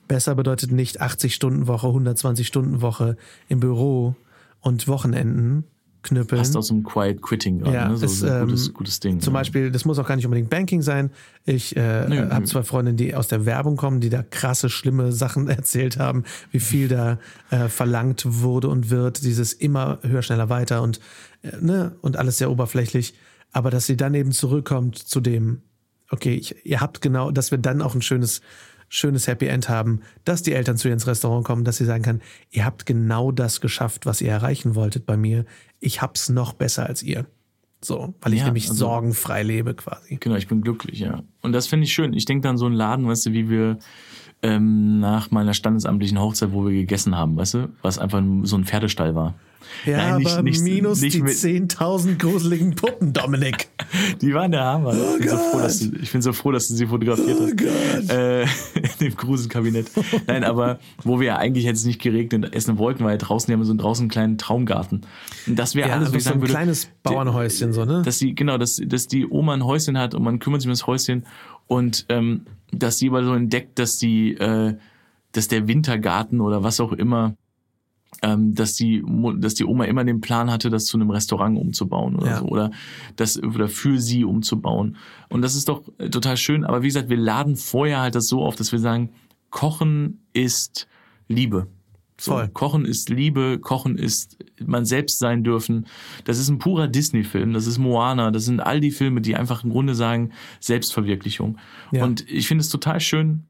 [0.08, 3.18] Besser bedeutet nicht 80-Stunden-Woche, 120-Stunden-Woche
[3.50, 4.16] im Büro
[4.62, 5.66] und Wochenenden
[6.08, 6.40] knüppeln.
[6.40, 7.98] Passt aus dem Quiet Quitting gerade, ja, ne?
[7.98, 9.20] so, ist, ein gutes, ähm, gutes Ding.
[9.20, 9.40] Zum ja.
[9.40, 11.12] Beispiel, das muss auch gar nicht unbedingt Banking sein.
[11.46, 15.12] Ich äh, nee, habe zwei Freundinnen, die aus der Werbung kommen, die da krasse, schlimme
[15.12, 20.50] Sachen erzählt haben, wie viel da äh, verlangt wurde und wird, dieses immer höher, schneller,
[20.50, 21.00] weiter und,
[21.42, 23.14] äh, ne, und alles sehr oberflächlich.
[23.52, 25.62] Aber dass sie dann eben zurückkommt zu dem,
[26.10, 28.42] okay, ich, ihr habt genau, dass wir dann auch ein schönes
[28.90, 32.04] schönes Happy End haben, dass die Eltern zu ihr ins Restaurant kommen, dass sie sagen
[32.04, 32.22] kann,
[32.52, 35.46] ihr habt genau das geschafft, was ihr erreichen wolltet bei mir.
[35.80, 37.26] Ich hab's noch besser als ihr.
[37.84, 40.18] So, weil ich ja, nämlich also, sorgenfrei lebe quasi.
[40.20, 41.24] Genau, ich bin glücklich, ja.
[41.42, 42.14] Und das finde ich schön.
[42.14, 43.78] Ich denke dann so einen Laden, weißt du, wie wir
[44.42, 48.66] ähm, nach meiner standesamtlichen Hochzeit, wo wir gegessen haben, weißt du, was einfach so ein
[48.66, 49.36] Pferdestall war.
[49.86, 53.68] Ja, Nein, nicht, aber nicht, minus nicht die 10.000 gruseligen Puppen, Dominik.
[54.22, 54.94] Die waren der Hammer.
[54.94, 57.38] Oh ich, bin so froh, dass du, ich bin so froh, dass du sie fotografiert
[57.40, 58.12] hast.
[58.12, 58.44] Oh äh,
[58.76, 59.92] in dem Gruselkabinett.
[60.26, 63.64] Nein, aber wo wir ja eigentlich jetzt nicht geregnet essen wollten, weil draußen, die haben
[63.64, 65.02] so draußen einen kleinen Traumgarten.
[65.48, 66.54] Und das wäre ja, alles, was ich sagen so ein würde.
[66.54, 68.02] kleines Bauernhäuschen, so, ne?
[68.04, 70.74] Dass die, genau, dass, dass die Oma ein Häuschen hat und man kümmert sich um
[70.74, 71.26] das Häuschen
[71.68, 74.78] und ähm, dass die aber so entdeckt, dass die, äh,
[75.32, 77.36] dass der Wintergarten oder was auch immer
[78.22, 79.04] ähm, dass die
[79.38, 82.40] dass die Oma immer den Plan hatte, das zu einem Restaurant umzubauen oder ja.
[82.40, 82.72] so oder
[83.16, 84.98] das oder für sie umzubauen
[85.30, 86.64] und das ist doch äh, total schön.
[86.64, 89.12] Aber wie gesagt, wir laden vorher halt das so auf, dass wir sagen,
[89.50, 90.88] Kochen ist
[91.28, 91.68] Liebe.
[92.20, 92.48] So, Voll.
[92.50, 95.86] Kochen ist Liebe, Kochen ist man selbst sein dürfen.
[96.26, 99.64] Das ist ein purer Disney-Film, das ist Moana, das sind all die Filme, die einfach
[99.64, 101.58] im Grunde sagen Selbstverwirklichung.
[101.92, 102.04] Ja.
[102.04, 103.44] Und ich finde es total schön,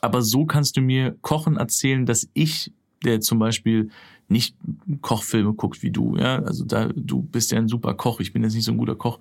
[0.00, 2.72] aber so kannst du mir Kochen erzählen, dass ich
[3.04, 3.90] der zum Beispiel
[4.28, 4.56] nicht
[5.00, 8.42] Kochfilme guckt wie du, ja, also da, du bist ja ein super Koch, ich bin
[8.42, 9.20] jetzt nicht so ein guter Koch.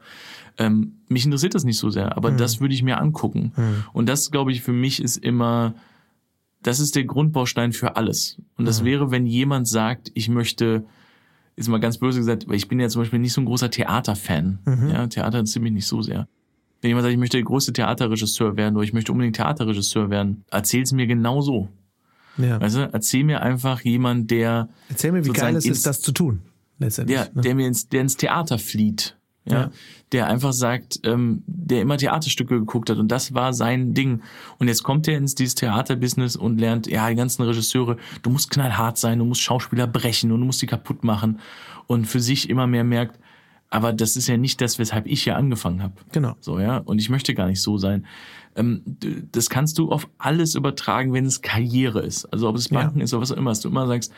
[0.57, 2.37] Ähm, mich interessiert das nicht so sehr, aber mhm.
[2.37, 3.53] das würde ich mir angucken.
[3.55, 3.83] Mhm.
[3.93, 5.75] Und das, glaube ich, für mich ist immer,
[6.61, 8.41] das ist der Grundbaustein für alles.
[8.57, 8.85] Und das mhm.
[8.85, 10.85] wäre, wenn jemand sagt, ich möchte,
[11.55, 13.69] ist mal ganz böse gesagt, weil ich bin ja zum Beispiel nicht so ein großer
[13.69, 14.59] Theaterfan.
[14.65, 14.89] Mhm.
[14.89, 16.27] Ja, Theater interessiert mich nicht so sehr.
[16.81, 20.43] Wenn jemand sagt, ich möchte der größte Theaterregisseur werden oder ich möchte unbedingt Theaterregisseur werden,
[20.51, 21.69] erzähl es mir genau so.
[22.37, 22.61] Ja.
[22.61, 24.69] Weißt du, erzähl mir einfach jemand, der.
[24.89, 26.41] Erzähl mir, wie geil es ist, das zu tun.
[26.77, 27.17] letztendlich.
[27.17, 27.41] Der, ne?
[27.41, 29.16] der mir ins, der ins Theater flieht.
[29.49, 29.71] Ja, ja.
[30.11, 34.21] der einfach sagt, ähm, der immer Theaterstücke geguckt hat und das war sein Ding.
[34.59, 38.51] Und jetzt kommt er ins dieses Theaterbusiness und lernt, ja, die ganzen Regisseure, du musst
[38.51, 41.39] knallhart sein, du musst Schauspieler brechen und du musst die kaputt machen
[41.87, 43.19] und für sich immer mehr merkt,
[43.69, 45.93] aber das ist ja nicht das, weshalb ich hier angefangen habe.
[46.11, 46.35] Genau.
[46.39, 46.77] So, ja.
[46.77, 48.05] Und ich möchte gar nicht so sein.
[48.55, 48.81] Ähm,
[49.31, 52.25] das kannst du auf alles übertragen, wenn es Karriere ist.
[52.31, 53.03] Also ob es Banken ja.
[53.03, 54.13] ist oder was auch immer, dass du immer sagst,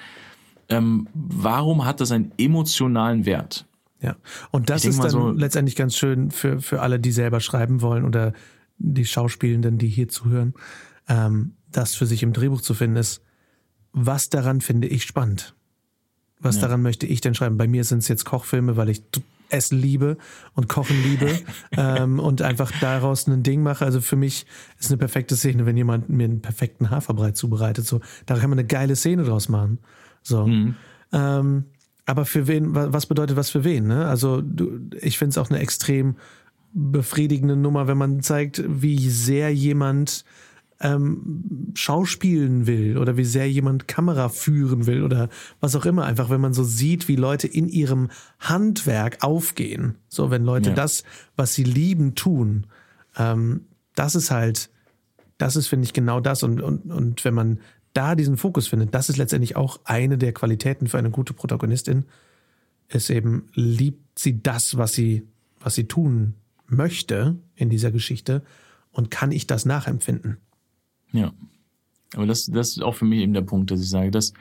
[0.70, 3.66] ähm, warum hat das einen emotionalen Wert?
[4.02, 4.16] Ja.
[4.52, 8.06] Und das ist dann so, letztendlich ganz schön für, für alle, die selber schreiben wollen
[8.06, 8.34] oder
[8.78, 10.54] die Schauspielenden, die hier zuhören,
[11.08, 13.22] ähm, das für sich im Drehbuch zu finden ist,
[13.92, 15.56] was daran finde ich spannend?
[16.40, 16.64] Was ja.
[16.64, 17.58] daran möchte ich denn schreiben?
[17.58, 19.04] Bei mir sind es jetzt Kochfilme, weil ich
[19.50, 20.18] Essen liebe
[20.54, 21.40] und Kochen liebe
[21.72, 23.84] ähm, und einfach daraus ein Ding mache.
[23.84, 24.46] Also für mich
[24.80, 27.86] ist eine perfekte Szene, wenn jemand mir einen perfekten Haferbrei zubereitet.
[27.86, 29.80] So, da kann man eine geile Szene draus machen.
[30.22, 30.48] So.
[30.48, 30.76] Mhm.
[31.12, 31.66] Ähm,
[32.10, 33.86] aber für wen, was bedeutet was für wen?
[33.86, 34.08] Ne?
[34.08, 36.16] Also du, ich finde es auch eine extrem
[36.74, 40.26] befriedigende Nummer, wenn man zeigt, wie sehr jemand
[40.82, 46.06] ähm, schauspielen will oder wie sehr jemand Kamera führen will oder was auch immer.
[46.06, 49.96] Einfach, wenn man so sieht, wie Leute in ihrem Handwerk aufgehen.
[50.08, 50.76] So, wenn Leute ja.
[50.76, 51.04] das,
[51.36, 52.66] was sie lieben, tun.
[53.18, 54.72] Ähm, das ist halt,
[55.38, 56.42] das ist, finde ich, genau das.
[56.42, 57.60] Und, und, und wenn man
[57.94, 62.06] da diesen Fokus findet, das ist letztendlich auch eine der Qualitäten für eine gute Protagonistin,
[62.88, 65.28] ist eben, liebt sie das, was sie,
[65.60, 66.36] was sie tun
[66.68, 68.44] möchte in dieser Geschichte
[68.92, 70.38] und kann ich das nachempfinden?
[71.12, 71.34] Ja.
[72.16, 74.34] Aber das, das ist auch für mich eben der Punkt, dass ich sage, dass,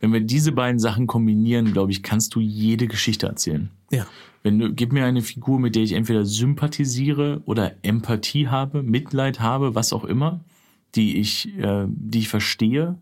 [0.00, 3.70] wenn wir diese beiden Sachen kombinieren, glaube ich, kannst du jede Geschichte erzählen.
[3.90, 4.06] Ja.
[4.42, 9.40] Wenn du, gib mir eine Figur, mit der ich entweder sympathisiere oder Empathie habe, Mitleid
[9.40, 10.40] habe, was auch immer,
[10.94, 12.98] die ich, äh, die ich verstehe,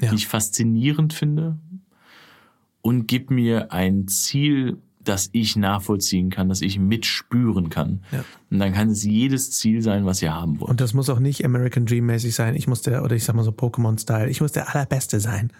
[0.00, 0.10] ja.
[0.10, 1.58] die ich faszinierend finde,
[2.80, 8.02] und gib mir ein Ziel, das ich nachvollziehen kann, das ich mitspüren kann.
[8.12, 8.24] Ja.
[8.50, 10.70] Und dann kann es jedes Ziel sein, was ihr haben wollt.
[10.70, 12.54] Und das muss auch nicht American Dream mäßig sein.
[12.54, 15.52] Ich muss der, oder ich sag mal so Pokémon-Style, ich muss der allerbeste sein.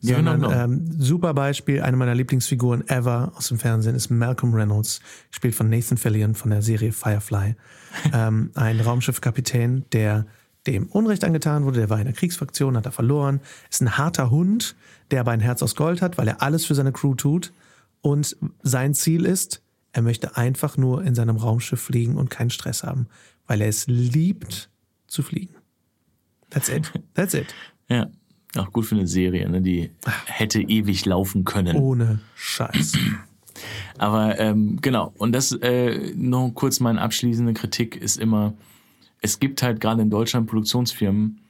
[0.00, 0.64] Ja, Sondern, genau, genau.
[0.64, 5.00] Ähm, super Beispiel, eine meiner Lieblingsfiguren ever aus dem Fernsehen ist Malcolm Reynolds,
[5.30, 7.54] gespielt von Nathan Fillion von der Serie Firefly.
[8.12, 10.26] ähm, ein Raumschiffkapitän, der
[10.66, 14.30] dem Unrecht angetan wurde, der war in der Kriegsfraktion, hat er verloren, ist ein harter
[14.30, 14.76] Hund,
[15.10, 17.52] der aber ein Herz aus Gold hat, weil er alles für seine Crew tut
[18.00, 22.82] und sein Ziel ist, er möchte einfach nur in seinem Raumschiff fliegen und keinen Stress
[22.82, 23.06] haben,
[23.46, 24.68] weil er es liebt
[25.06, 25.54] zu fliegen.
[26.50, 26.92] That's it.
[27.14, 27.54] That's it.
[27.88, 28.08] ja,
[28.56, 29.62] auch gut für eine Serie, ne?
[29.62, 29.90] die
[30.26, 31.76] hätte ewig laufen können.
[31.76, 32.98] Ohne Scheiß.
[33.98, 38.54] Aber ähm, genau, und das äh, noch kurz meine abschließende Kritik ist immer,
[39.26, 41.40] es gibt halt gerade in Deutschland Produktionsfirmen,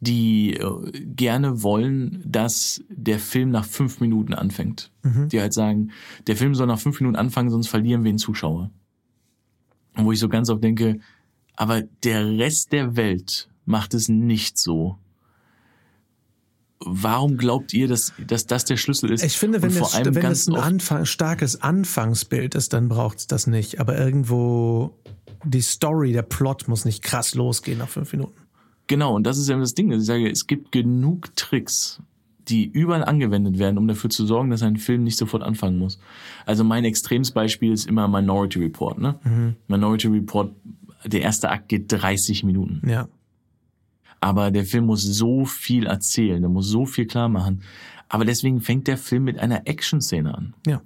[0.00, 4.90] die äh, gerne wollen, dass der Film nach fünf Minuten anfängt.
[5.02, 5.28] Mhm.
[5.28, 5.90] Die halt sagen,
[6.26, 8.70] der Film soll nach fünf Minuten anfangen, sonst verlieren wir den Zuschauer.
[9.96, 10.98] Und wo ich so ganz oft denke,
[11.56, 14.98] aber der Rest der Welt macht es nicht so.
[16.80, 19.22] Warum glaubt ihr, dass, dass das der Schlüssel ist?
[19.22, 23.46] Ich finde, wenn, es, wenn es ein Anfang, starkes Anfangsbild ist, dann braucht es das
[23.46, 23.78] nicht.
[23.78, 24.98] Aber irgendwo
[25.44, 28.44] die Story, der Plot muss nicht krass losgehen nach fünf Minuten.
[28.86, 29.90] Genau, und das ist ja das Ding.
[29.92, 32.00] Ich sage, es gibt genug Tricks,
[32.48, 35.98] die überall angewendet werden, um dafür zu sorgen, dass ein Film nicht sofort anfangen muss.
[36.44, 38.98] Also mein Extremsbeispiel ist immer Minority Report.
[38.98, 39.18] Ne?
[39.24, 39.56] Mhm.
[39.68, 40.52] Minority Report,
[41.04, 42.86] der erste Akt geht 30 Minuten.
[42.88, 43.08] Ja.
[44.20, 47.62] Aber der Film muss so viel erzählen, der muss so viel klar machen.
[48.08, 50.54] Aber deswegen fängt der Film mit einer Action-Szene an.
[50.66, 50.82] Ja.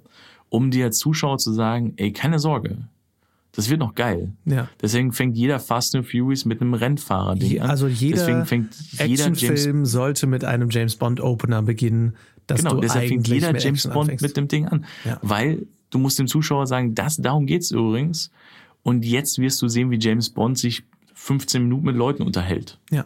[0.49, 2.87] Um dir als Zuschauer zu sagen, ey, keine Sorge,
[3.53, 4.33] das wird noch geil.
[4.45, 4.69] Ja.
[4.81, 7.69] Deswegen fängt jeder Fast and Furious mit einem Rennfahrer-Ding an.
[7.69, 8.27] Also jeder
[8.97, 12.15] Actionfilm sollte mit einem James Bond Opener beginnen.
[12.47, 14.23] Genau, deshalb fängt jeder James Bond anfängst.
[14.23, 14.85] mit dem Ding an.
[15.03, 15.19] Ja.
[15.21, 18.31] Weil du musst dem Zuschauer sagen, das, darum geht's übrigens.
[18.83, 20.83] Und jetzt wirst du sehen, wie James Bond sich
[21.15, 22.79] 15 Minuten mit Leuten unterhält.
[22.91, 23.05] Ja.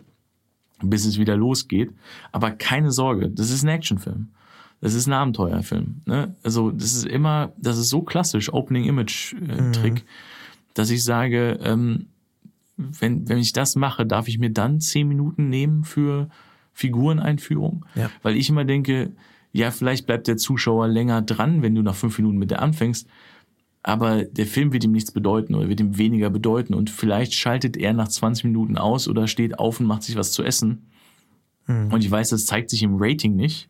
[0.81, 1.91] Bis es wieder losgeht.
[2.31, 4.27] Aber keine Sorge, das ist ein Actionfilm.
[4.81, 6.01] Das ist ein Abenteuerfilm.
[6.05, 6.35] Ne?
[6.43, 9.33] Also das ist immer, das ist so klassisch, Opening Image
[9.71, 9.93] Trick.
[9.93, 10.07] Mhm
[10.73, 12.07] dass ich sage, ähm,
[12.77, 16.29] wenn, wenn ich das mache, darf ich mir dann zehn Minuten nehmen für
[16.73, 17.85] Figureneinführung?
[17.95, 18.09] Ja.
[18.23, 19.11] Weil ich immer denke,
[19.51, 23.07] ja, vielleicht bleibt der Zuschauer länger dran, wenn du nach fünf Minuten mit der anfängst,
[23.83, 27.77] aber der Film wird ihm nichts bedeuten oder wird ihm weniger bedeuten und vielleicht schaltet
[27.77, 30.87] er nach 20 Minuten aus oder steht auf und macht sich was zu essen.
[31.67, 31.91] Mhm.
[31.91, 33.69] Und ich weiß, das zeigt sich im Rating nicht,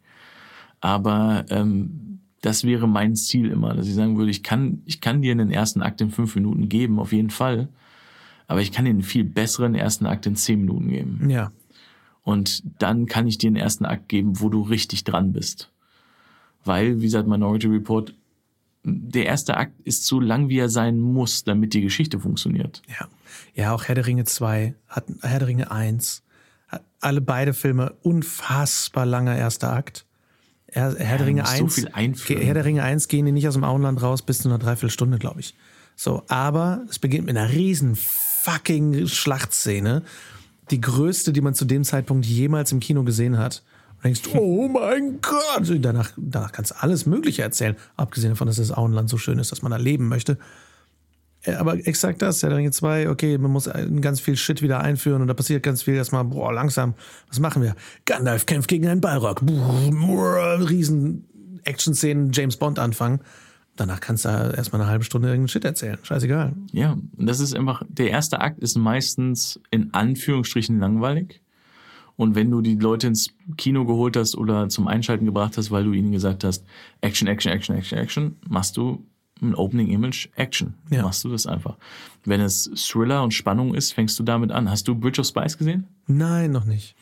[0.80, 2.13] aber ähm,
[2.44, 5.50] das wäre mein Ziel immer, dass ich sagen würde, ich kann, ich kann dir einen
[5.50, 7.70] ersten Akt in fünf Minuten geben, auf jeden Fall.
[8.48, 11.30] Aber ich kann dir einen viel besseren ersten Akt in zehn Minuten geben.
[11.30, 11.54] Ja.
[12.22, 15.72] Und dann kann ich dir einen ersten Akt geben, wo du richtig dran bist.
[16.66, 18.14] weil, wie gesagt, Minority Report,
[18.84, 22.82] der erste Akt ist so lang, wie er sein muss, damit die Geschichte funktioniert.
[22.88, 23.08] Ja,
[23.54, 26.24] ja auch Herr der Ringe 2, hat Herr der Ringe 1,
[26.68, 30.06] hat alle beide Filme unfassbar langer erster Akt.
[30.74, 33.54] Herr, Herr ja, der Ringe 1, so Herr der Ringe 1 gehen die nicht aus
[33.54, 35.56] dem Auenland raus bis zu einer Dreiviertelstunde, glaube ich.
[35.96, 40.02] So, aber es beginnt mit einer riesen fucking Schlachtszene.
[40.72, 43.64] Die größte, die man zu dem Zeitpunkt jemals im Kino gesehen hat.
[43.98, 45.72] Und denkst, oh mein Gott!
[45.80, 47.76] Danach, danach kannst du alles Mögliche erzählen.
[47.96, 50.38] Abgesehen davon, dass das Auenland so schön ist, dass man da leben möchte.
[51.44, 53.70] Äh, aber exakt das, Herr der Ringe 2, okay, man muss
[54.02, 56.96] ganz viel Shit wieder einführen und da passiert ganz viel erstmal, boah, langsam,
[57.28, 57.76] was machen wir?
[58.06, 61.26] Gandalf kämpft gegen einen Balrog, riesen
[61.64, 63.22] Action-Szenen, James Bond anfangen.
[63.76, 65.98] Danach kannst du erstmal eine halbe Stunde irgendeinen Shit erzählen.
[66.04, 66.54] Scheißegal.
[66.72, 71.42] Ja, das ist einfach, der erste Akt ist meistens in Anführungsstrichen langweilig.
[72.16, 75.86] Und wenn du die Leute ins Kino geholt hast oder zum Einschalten gebracht hast, weil
[75.86, 76.64] du ihnen gesagt hast,
[77.02, 79.04] Action, Action, Action, Action, Action, machst du
[79.42, 80.76] ein Opening Image Action.
[80.90, 81.04] Ja.
[81.04, 81.78] Machst du das einfach.
[82.24, 84.70] Wenn es Thriller und Spannung ist, fängst du damit an.
[84.70, 85.88] Hast du Bridge of Spice gesehen?
[86.08, 86.96] Nein, noch nicht.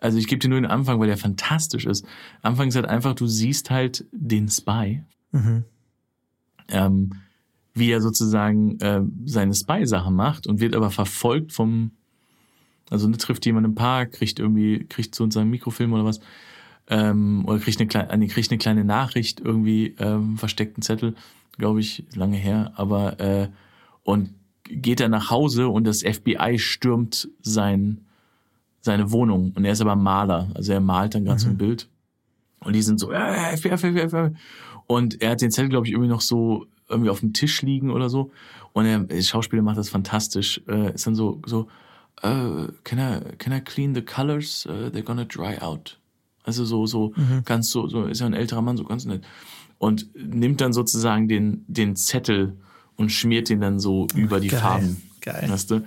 [0.00, 2.04] Also ich gebe dir nur den Anfang, weil der fantastisch ist.
[2.42, 5.02] Anfang ist halt einfach, du siehst halt den Spy.
[5.32, 5.64] Mhm
[6.68, 7.10] ähm,
[7.74, 11.90] wie er sozusagen äh, seine Spy-Sachen macht und wird aber verfolgt vom,
[12.90, 16.20] also ne, trifft jemand im Park, kriegt irgendwie, kriegt so seinen Mikrofilm oder was,
[16.88, 21.14] ähm, oder kriegt eine, kleine, kriegt eine kleine Nachricht, irgendwie ähm, versteckten Zettel,
[21.58, 23.48] glaube ich, lange her, aber äh,
[24.02, 24.30] und
[24.64, 28.00] geht er nach Hause und das FBI stürmt sein,
[28.80, 31.42] seine Wohnung und er ist aber Maler, also er malt dann gerade mhm.
[31.42, 31.88] so ein Bild
[32.64, 34.30] und die sind so, äh, FBI, FBI, FBI.
[34.86, 37.90] Und er hat den Zettel, glaube ich, irgendwie noch so irgendwie auf dem Tisch liegen
[37.90, 38.30] oder so.
[38.72, 40.60] Und er, der Schauspieler macht das fantastisch.
[40.66, 41.68] Äh, ist dann so, so,
[42.22, 44.66] uh, can I, can I clean the colors?
[44.66, 45.98] Uh, they're gonna dry out.
[46.42, 47.42] Also so, so, mhm.
[47.44, 49.24] ganz so, so, ist ja ein älterer Mann, so ganz nett.
[49.84, 52.56] Und nimmt dann sozusagen den, den Zettel
[52.96, 54.60] und schmiert den dann so über die Geil.
[54.60, 55.02] Farben.
[55.20, 55.46] Geil.
[55.48, 55.82] Weißt du?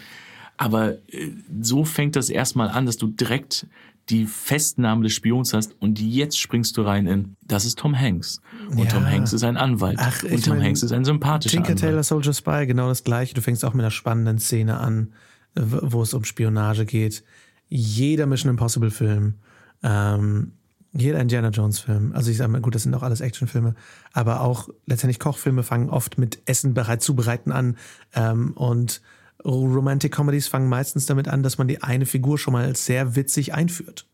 [0.58, 1.32] Aber äh,
[1.62, 3.68] so fängt das erstmal an, dass du direkt
[4.10, 8.42] die Festnahme des Spions hast und jetzt springst du rein in, das ist Tom Hanks.
[8.70, 8.86] Und ja.
[8.86, 9.98] Tom Hanks ist ein Anwalt.
[10.00, 11.80] Ach, und Tom mein, Hanks ist ein sympathischer Tinker Anwalt.
[11.82, 13.34] Taylor Soldier Spy, genau das gleiche.
[13.34, 15.14] Du fängst auch mit einer spannenden Szene an,
[15.56, 17.24] wo es um Spionage geht.
[17.68, 19.36] Jeder Mission Impossible Film,
[19.84, 20.54] ähm,
[20.94, 23.76] jeder Indiana Jones Film, also ich sage mal, gut, das sind auch alles Actionfilme,
[24.14, 27.78] aber auch letztendlich Kochfilme fangen oft mit Essen bereit zubereiten an
[28.14, 29.02] ähm, und
[29.46, 33.54] Romantic Comedies fangen meistens damit an, dass man die eine Figur schon mal sehr witzig
[33.54, 34.07] einführt.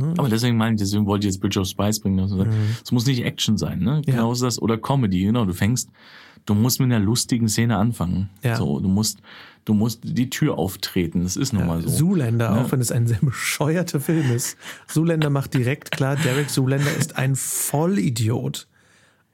[0.00, 0.14] Hm?
[0.18, 2.20] Aber deswegen meine ich, deswegen wollte ich jetzt Bridge of Spice bringen.
[2.20, 2.76] Also mhm.
[2.82, 4.02] Es muss nicht Action sein, ne?
[4.04, 4.32] Genau ja.
[4.32, 4.60] ist das.
[4.60, 5.44] Oder Comedy, genau.
[5.44, 5.90] Du fängst,
[6.46, 8.30] du musst mit einer lustigen Szene anfangen.
[8.42, 8.56] Ja.
[8.56, 9.20] So, du musst,
[9.64, 11.22] du musst die Tür auftreten.
[11.22, 11.90] Das ist nun mal so.
[11.90, 12.62] Zuländer, ja.
[12.62, 14.56] auch wenn es ein sehr bescheuerter Film ist.
[14.88, 18.66] Zuländer macht direkt klar, Derek Zuländer ist ein Vollidiot.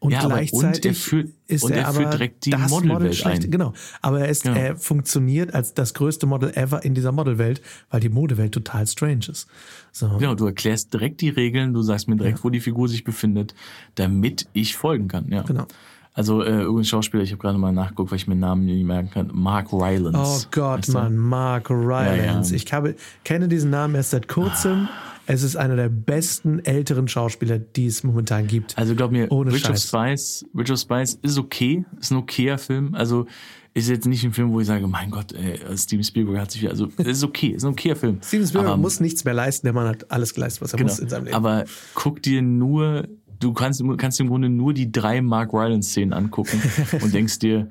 [0.06, 3.24] Und ja, gleichzeitig und er führt, ist und er, er führt direkt die Modelwelt Model
[3.24, 3.50] ein.
[3.50, 3.72] Genau.
[4.02, 4.56] Aber er, ist, genau.
[4.56, 9.26] er funktioniert als das größte Model ever in dieser Modelwelt, weil die Modewelt total strange
[9.28, 9.48] ist.
[9.90, 10.08] So.
[10.18, 12.44] Genau, du erklärst direkt die Regeln, du sagst mir direkt, ja.
[12.44, 13.52] wo die Figur sich befindet,
[13.96, 15.26] damit ich folgen kann.
[15.28, 15.42] Ja.
[15.42, 15.66] Genau.
[16.14, 18.84] Also äh, übrigens Schauspieler, ich habe gerade mal nachgeguckt, weil ich mir den Namen nicht
[18.84, 19.30] merken kann.
[19.34, 20.46] Mark Rylance.
[20.46, 20.92] Oh Gott, weißt du?
[20.92, 22.52] Mann, Mark Rylance.
[22.52, 22.64] Ja, ja.
[22.64, 22.94] Ich habe,
[23.24, 24.88] kenne diesen Namen erst seit kurzem.
[24.88, 25.15] Ah.
[25.26, 28.78] Es ist einer der besten älteren Schauspieler, die es momentan gibt.
[28.78, 32.58] Also glaub mir, Ohne Rich of Spice, Rich of Spice ist okay, ist ein okayer
[32.58, 32.94] Film.
[32.94, 33.26] Also
[33.74, 36.62] ist jetzt nicht ein Film, wo ich sage, mein Gott, ey, Steven Spielberg hat sich
[36.62, 38.20] wieder, also es ist okay, ist ein okayer Film.
[38.22, 40.90] Steven Spielberg aber, muss nichts mehr leisten, der Mann hat alles geleistet, was er genau,
[40.90, 41.36] muss in seinem Leben.
[41.36, 41.64] Aber
[41.94, 43.08] guck dir nur,
[43.38, 46.62] du kannst, kannst im Grunde nur die drei Mark Rylance-Szenen angucken
[47.02, 47.68] und denkst dir,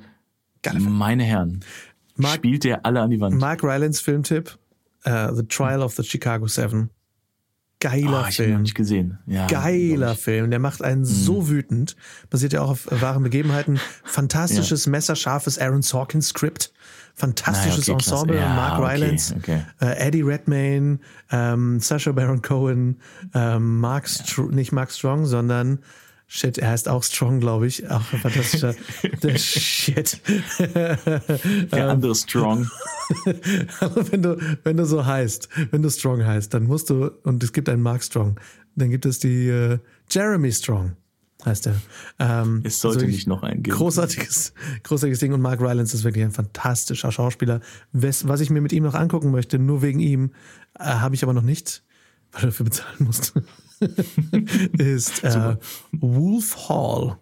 [0.78, 1.62] meine Herren,
[2.18, 3.39] Mark, spielt der alle an die Wand.
[3.39, 4.58] Mark Rylance Filmtipp,
[5.08, 6.89] uh, The Trial of the Chicago Seven
[7.80, 8.49] geiler oh, ich Film.
[8.49, 9.19] Ich noch nicht gesehen.
[9.26, 10.49] Ja, geiler Film.
[10.49, 11.05] Der macht einen mhm.
[11.05, 11.95] so wütend.
[12.30, 13.80] Basiert ja auch auf wahren Begebenheiten.
[14.03, 14.91] Fantastisches, ja.
[14.91, 16.71] messerscharfes Aaron Sorkin Skript.
[17.13, 18.38] Fantastisches naja, okay, Ensemble.
[18.38, 19.61] Ja, Mark okay, Rylance, okay.
[19.80, 20.99] Äh, Eddie Redmayne,
[21.32, 22.99] ähm, Sacha Baron Cohen,
[23.34, 25.80] ähm, Mark, Str nicht Mark Strong, sondern
[26.28, 27.89] Shit, er heißt auch Strong, glaube ich.
[27.89, 28.76] Auch ein fantastischer.
[29.23, 30.19] der Shit.
[30.59, 32.67] Der andere Strong.
[33.80, 37.43] also wenn du, wenn du so heißt, wenn du Strong heißt, dann musst du, und
[37.43, 38.39] es gibt einen Mark Strong,
[38.76, 39.78] dann gibt es die äh,
[40.09, 40.97] Jeremy Strong,
[41.45, 41.76] heißt er.
[42.17, 43.76] Ähm, es sollte also nicht noch eingehen.
[43.76, 44.53] Großartiges,
[44.84, 45.32] großartiges Ding.
[45.32, 47.61] Und Mark Rylance ist wirklich ein fantastischer Schauspieler.
[47.93, 50.32] Was, was ich mir mit ihm noch angucken möchte, nur wegen ihm,
[50.80, 51.84] äh, habe ich aber noch nicht,
[52.32, 53.43] weil er dafür bezahlen musste.
[54.78, 55.57] ist äh,
[55.91, 57.17] Wolf Hall.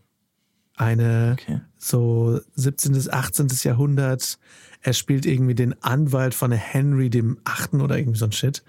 [0.76, 1.62] Eine okay.
[1.78, 2.94] so 17.
[2.94, 3.48] bis 18.
[3.64, 4.40] Jahrhundert.
[4.82, 8.64] Er spielt irgendwie den Anwalt von Henry dem Achten oder irgendwie so ein Shit.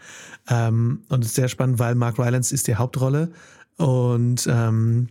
[0.49, 3.33] Ähm, und ist sehr spannend, weil Mark Rylance ist die Hauptrolle.
[3.79, 5.09] Und ähm,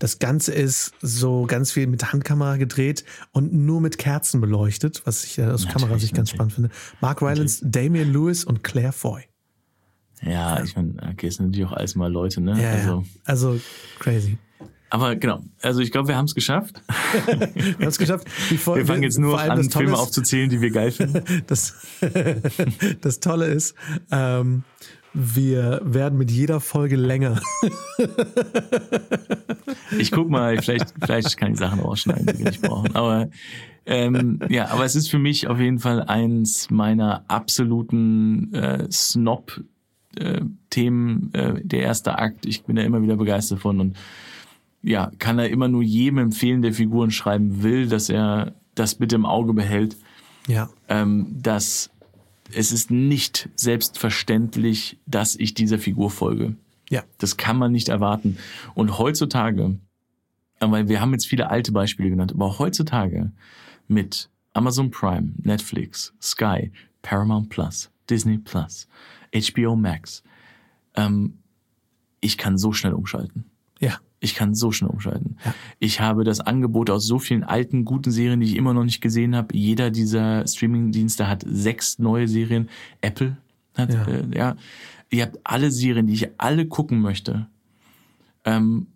[0.00, 5.24] Das Ganze ist so ganz viel mit Handkamera gedreht und nur mit Kerzen beleuchtet, was
[5.24, 6.70] ich aus natürlich, Kamerasicht ganz spannend finde.
[7.02, 9.29] Mark Rylance, Damian Lewis und Claire Foy.
[10.22, 12.60] Ja, ich meine, okay, es sind natürlich auch alles mal Leute, ne?
[12.60, 13.60] Ja, also, also
[13.98, 14.38] crazy.
[14.90, 16.82] Aber genau, also ich glaube, wir haben es geschafft.
[17.26, 18.26] wir haben es geschafft.
[18.50, 21.22] wir fangen jetzt nur an, Filme ist, aufzuzählen, die wir geil finden.
[21.46, 21.74] Das,
[23.00, 23.74] das Tolle ist,
[24.10, 24.64] ähm,
[25.14, 27.40] wir werden mit jeder Folge länger.
[29.98, 32.94] ich guck mal, vielleicht, vielleicht kann ich Sachen rausschneiden, die wir nicht brauchen.
[32.94, 33.28] Aber
[33.86, 39.60] ähm, ja, aber es ist für mich auf jeden Fall eins meiner absoluten äh, Snob.
[40.20, 43.96] Äh, Themen, äh, der erste Akt, ich bin da immer wieder begeistert von und
[44.82, 49.16] ja, kann er immer nur jedem empfehlen, der Figuren schreiben will, dass er das bitte
[49.16, 49.96] im Auge behält.
[50.46, 50.70] Ja.
[50.88, 51.90] Ähm, dass
[52.52, 56.56] es ist nicht selbstverständlich, dass ich dieser Figur folge.
[56.88, 57.04] Ja.
[57.18, 58.38] Das kann man nicht erwarten.
[58.74, 59.78] Und heutzutage,
[60.58, 63.30] weil wir haben jetzt viele alte Beispiele genannt, aber heutzutage
[63.86, 68.88] mit Amazon Prime, Netflix, Sky, Paramount Plus, Disney Plus,
[69.34, 70.22] HBO Max,
[70.94, 71.38] ähm,
[72.20, 73.44] ich kann so schnell umschalten.
[73.78, 73.98] Ja.
[74.20, 75.36] Ich kann so schnell umschalten.
[75.44, 75.54] Ja.
[75.78, 79.00] Ich habe das Angebot aus so vielen alten, guten Serien, die ich immer noch nicht
[79.00, 79.56] gesehen habe.
[79.56, 82.68] Jeder dieser Streaming-Dienste hat sechs neue Serien.
[83.00, 83.38] Apple
[83.74, 84.06] hat, ja.
[84.06, 84.56] Äh, ja.
[85.10, 87.48] Ihr habt alle Serien, die ich alle gucken möchte.
[88.44, 88.88] Ähm,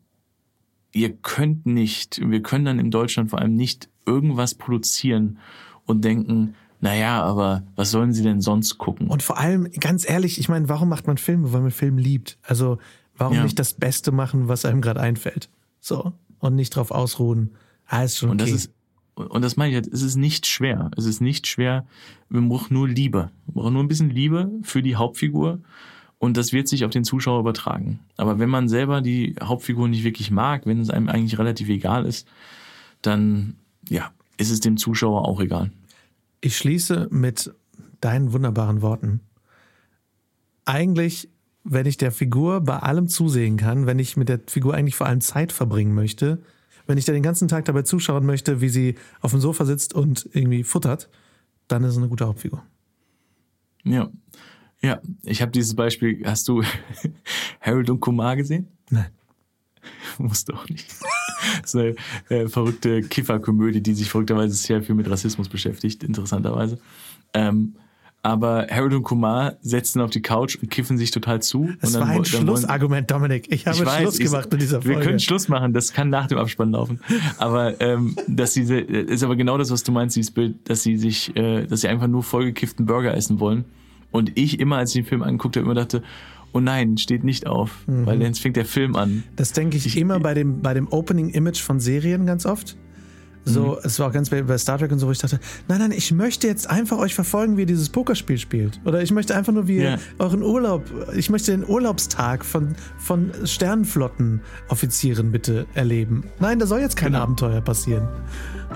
[0.93, 5.39] ihr könnt nicht, wir können dann in Deutschland vor allem nicht irgendwas produzieren
[5.87, 6.55] und denken,
[6.85, 9.09] naja, aber was sollen sie denn sonst gucken?
[9.09, 11.53] Und vor allem, ganz ehrlich, ich meine, warum macht man Filme?
[11.53, 12.39] Weil man Filme liebt.
[12.43, 12.79] Also
[13.17, 13.43] Warum ja.
[13.45, 15.49] nicht das Beste machen, was einem gerade einfällt?
[15.81, 16.13] So.
[16.41, 17.55] Und nicht drauf ausruhen.
[17.87, 18.33] Ah, ist schon okay.
[18.33, 18.73] Und das ist,
[19.15, 20.91] und das meine ich jetzt, es ist nicht schwer.
[20.97, 21.87] Es ist nicht schwer.
[22.29, 23.31] Wir brauchen nur Liebe.
[23.47, 25.61] Wir brauchen nur ein bisschen Liebe für die Hauptfigur.
[26.19, 28.01] Und das wird sich auf den Zuschauer übertragen.
[28.17, 32.07] Aber wenn man selber die Hauptfigur nicht wirklich mag, wenn es einem eigentlich relativ egal
[32.07, 32.27] ist,
[33.03, 33.57] dann,
[33.89, 35.71] ja, ist es dem Zuschauer auch egal.
[36.45, 37.55] Ich schließe mit
[38.03, 39.21] deinen wunderbaren Worten.
[40.67, 41.31] Eigentlich
[41.65, 45.07] wenn ich der Figur bei allem zusehen kann, wenn ich mit der Figur eigentlich vor
[45.07, 46.43] allem Zeit verbringen möchte,
[46.87, 49.95] wenn ich da den ganzen Tag dabei zuschauen möchte, wie sie auf dem Sofa sitzt
[49.95, 51.09] und irgendwie futtert,
[51.67, 52.63] dann ist es eine gute Hauptfigur.
[53.85, 54.11] Ja.
[54.83, 56.63] Ja, ich habe dieses Beispiel, hast du
[57.63, 58.69] Harold und Kumar gesehen?
[58.91, 59.09] Nein.
[60.19, 60.93] Musst du auch nicht.
[61.65, 61.95] so eine
[62.29, 66.79] äh, verrückte Kifferkomödie, die sich verrückterweise sehr viel mit Rassismus beschäftigt, interessanterweise.
[67.33, 67.75] Ähm,
[68.25, 71.69] aber Harold und Kumar setzen auf die Couch und kiffen sich total zu.
[71.83, 73.53] Das dann, war ein Schlussargument, Dominik.
[73.53, 74.99] Ich habe ich weiß, Schluss gemacht in dieser Folge.
[74.99, 77.01] Wir können Schluss machen, das kann nach dem Abspann laufen.
[77.37, 80.97] Aber ähm, dass diese ist aber genau das, was du meinst, dieses Bild, dass sie
[80.97, 83.67] sich, äh, dass sie einfach nur vollgekifften Burger essen wollen.
[84.11, 86.03] Und ich immer, als ich den Film angeguckt habe, immer dachte,
[86.55, 88.07] oh nein, steht nicht auf, mhm.
[88.07, 89.25] weil jetzt fängt der Film an.
[89.37, 92.77] Das denke ich, ich immer bei dem, bei dem Opening-Image von Serien ganz oft.
[93.45, 93.79] So, mhm.
[93.83, 95.39] es war auch ganz bei Star Trek und so, wo ich dachte,
[95.69, 98.81] nein, nein, ich möchte jetzt einfach euch verfolgen, wie ihr dieses Pokerspiel spielt.
[98.85, 100.85] Oder ich möchte einfach nur, wie ihr euren Urlaub,
[101.15, 106.25] ich möchte den Urlaubstag von, von Sternenflottenoffizieren bitte erleben.
[106.41, 107.25] Nein, da soll jetzt kein genau.
[107.25, 108.09] Abenteuer passieren.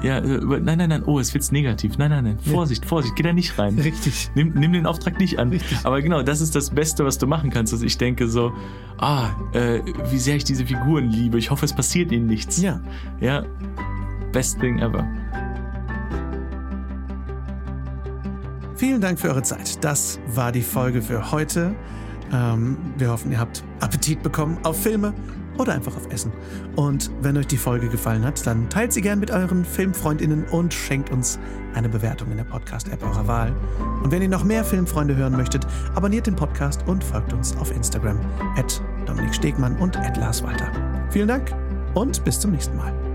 [0.02, 1.96] Ja, äh, nein, nein, nein, oh, es wird negativ.
[1.98, 2.88] Nein, nein, nein, Vorsicht, ja.
[2.88, 3.78] Vorsicht, geh da nicht rein.
[3.78, 4.30] Richtig.
[4.34, 5.48] Nimm, nimm den Auftrag nicht an.
[5.48, 5.78] Richtig.
[5.84, 8.52] Aber genau, das ist das Beste, was du machen kannst, dass ich denke so,
[8.98, 11.38] ah, äh, wie sehr ich diese Figuren liebe.
[11.38, 12.60] Ich hoffe, es passiert ihnen nichts.
[12.60, 12.80] Ja.
[13.20, 13.44] Ja,
[14.32, 15.06] best thing ever.
[18.76, 19.82] Vielen Dank für eure Zeit.
[19.82, 21.74] Das war die Folge für heute.
[22.32, 25.12] Ähm, wir hoffen, ihr habt Appetit bekommen auf Filme
[25.58, 26.32] oder einfach auf Essen.
[26.76, 30.72] Und wenn euch die Folge gefallen hat, dann teilt sie gern mit euren Filmfreundinnen und
[30.72, 31.38] schenkt uns
[31.74, 33.54] eine Bewertung in der Podcast-App eurer Wahl.
[34.02, 37.74] Und wenn ihr noch mehr Filmfreunde hören möchtet, abonniert den Podcast und folgt uns auf
[37.74, 38.18] Instagram
[38.56, 40.70] at Dominik Stegmann und at Lars Walter.
[41.10, 41.52] Vielen Dank
[41.94, 43.07] und bis zum nächsten Mal.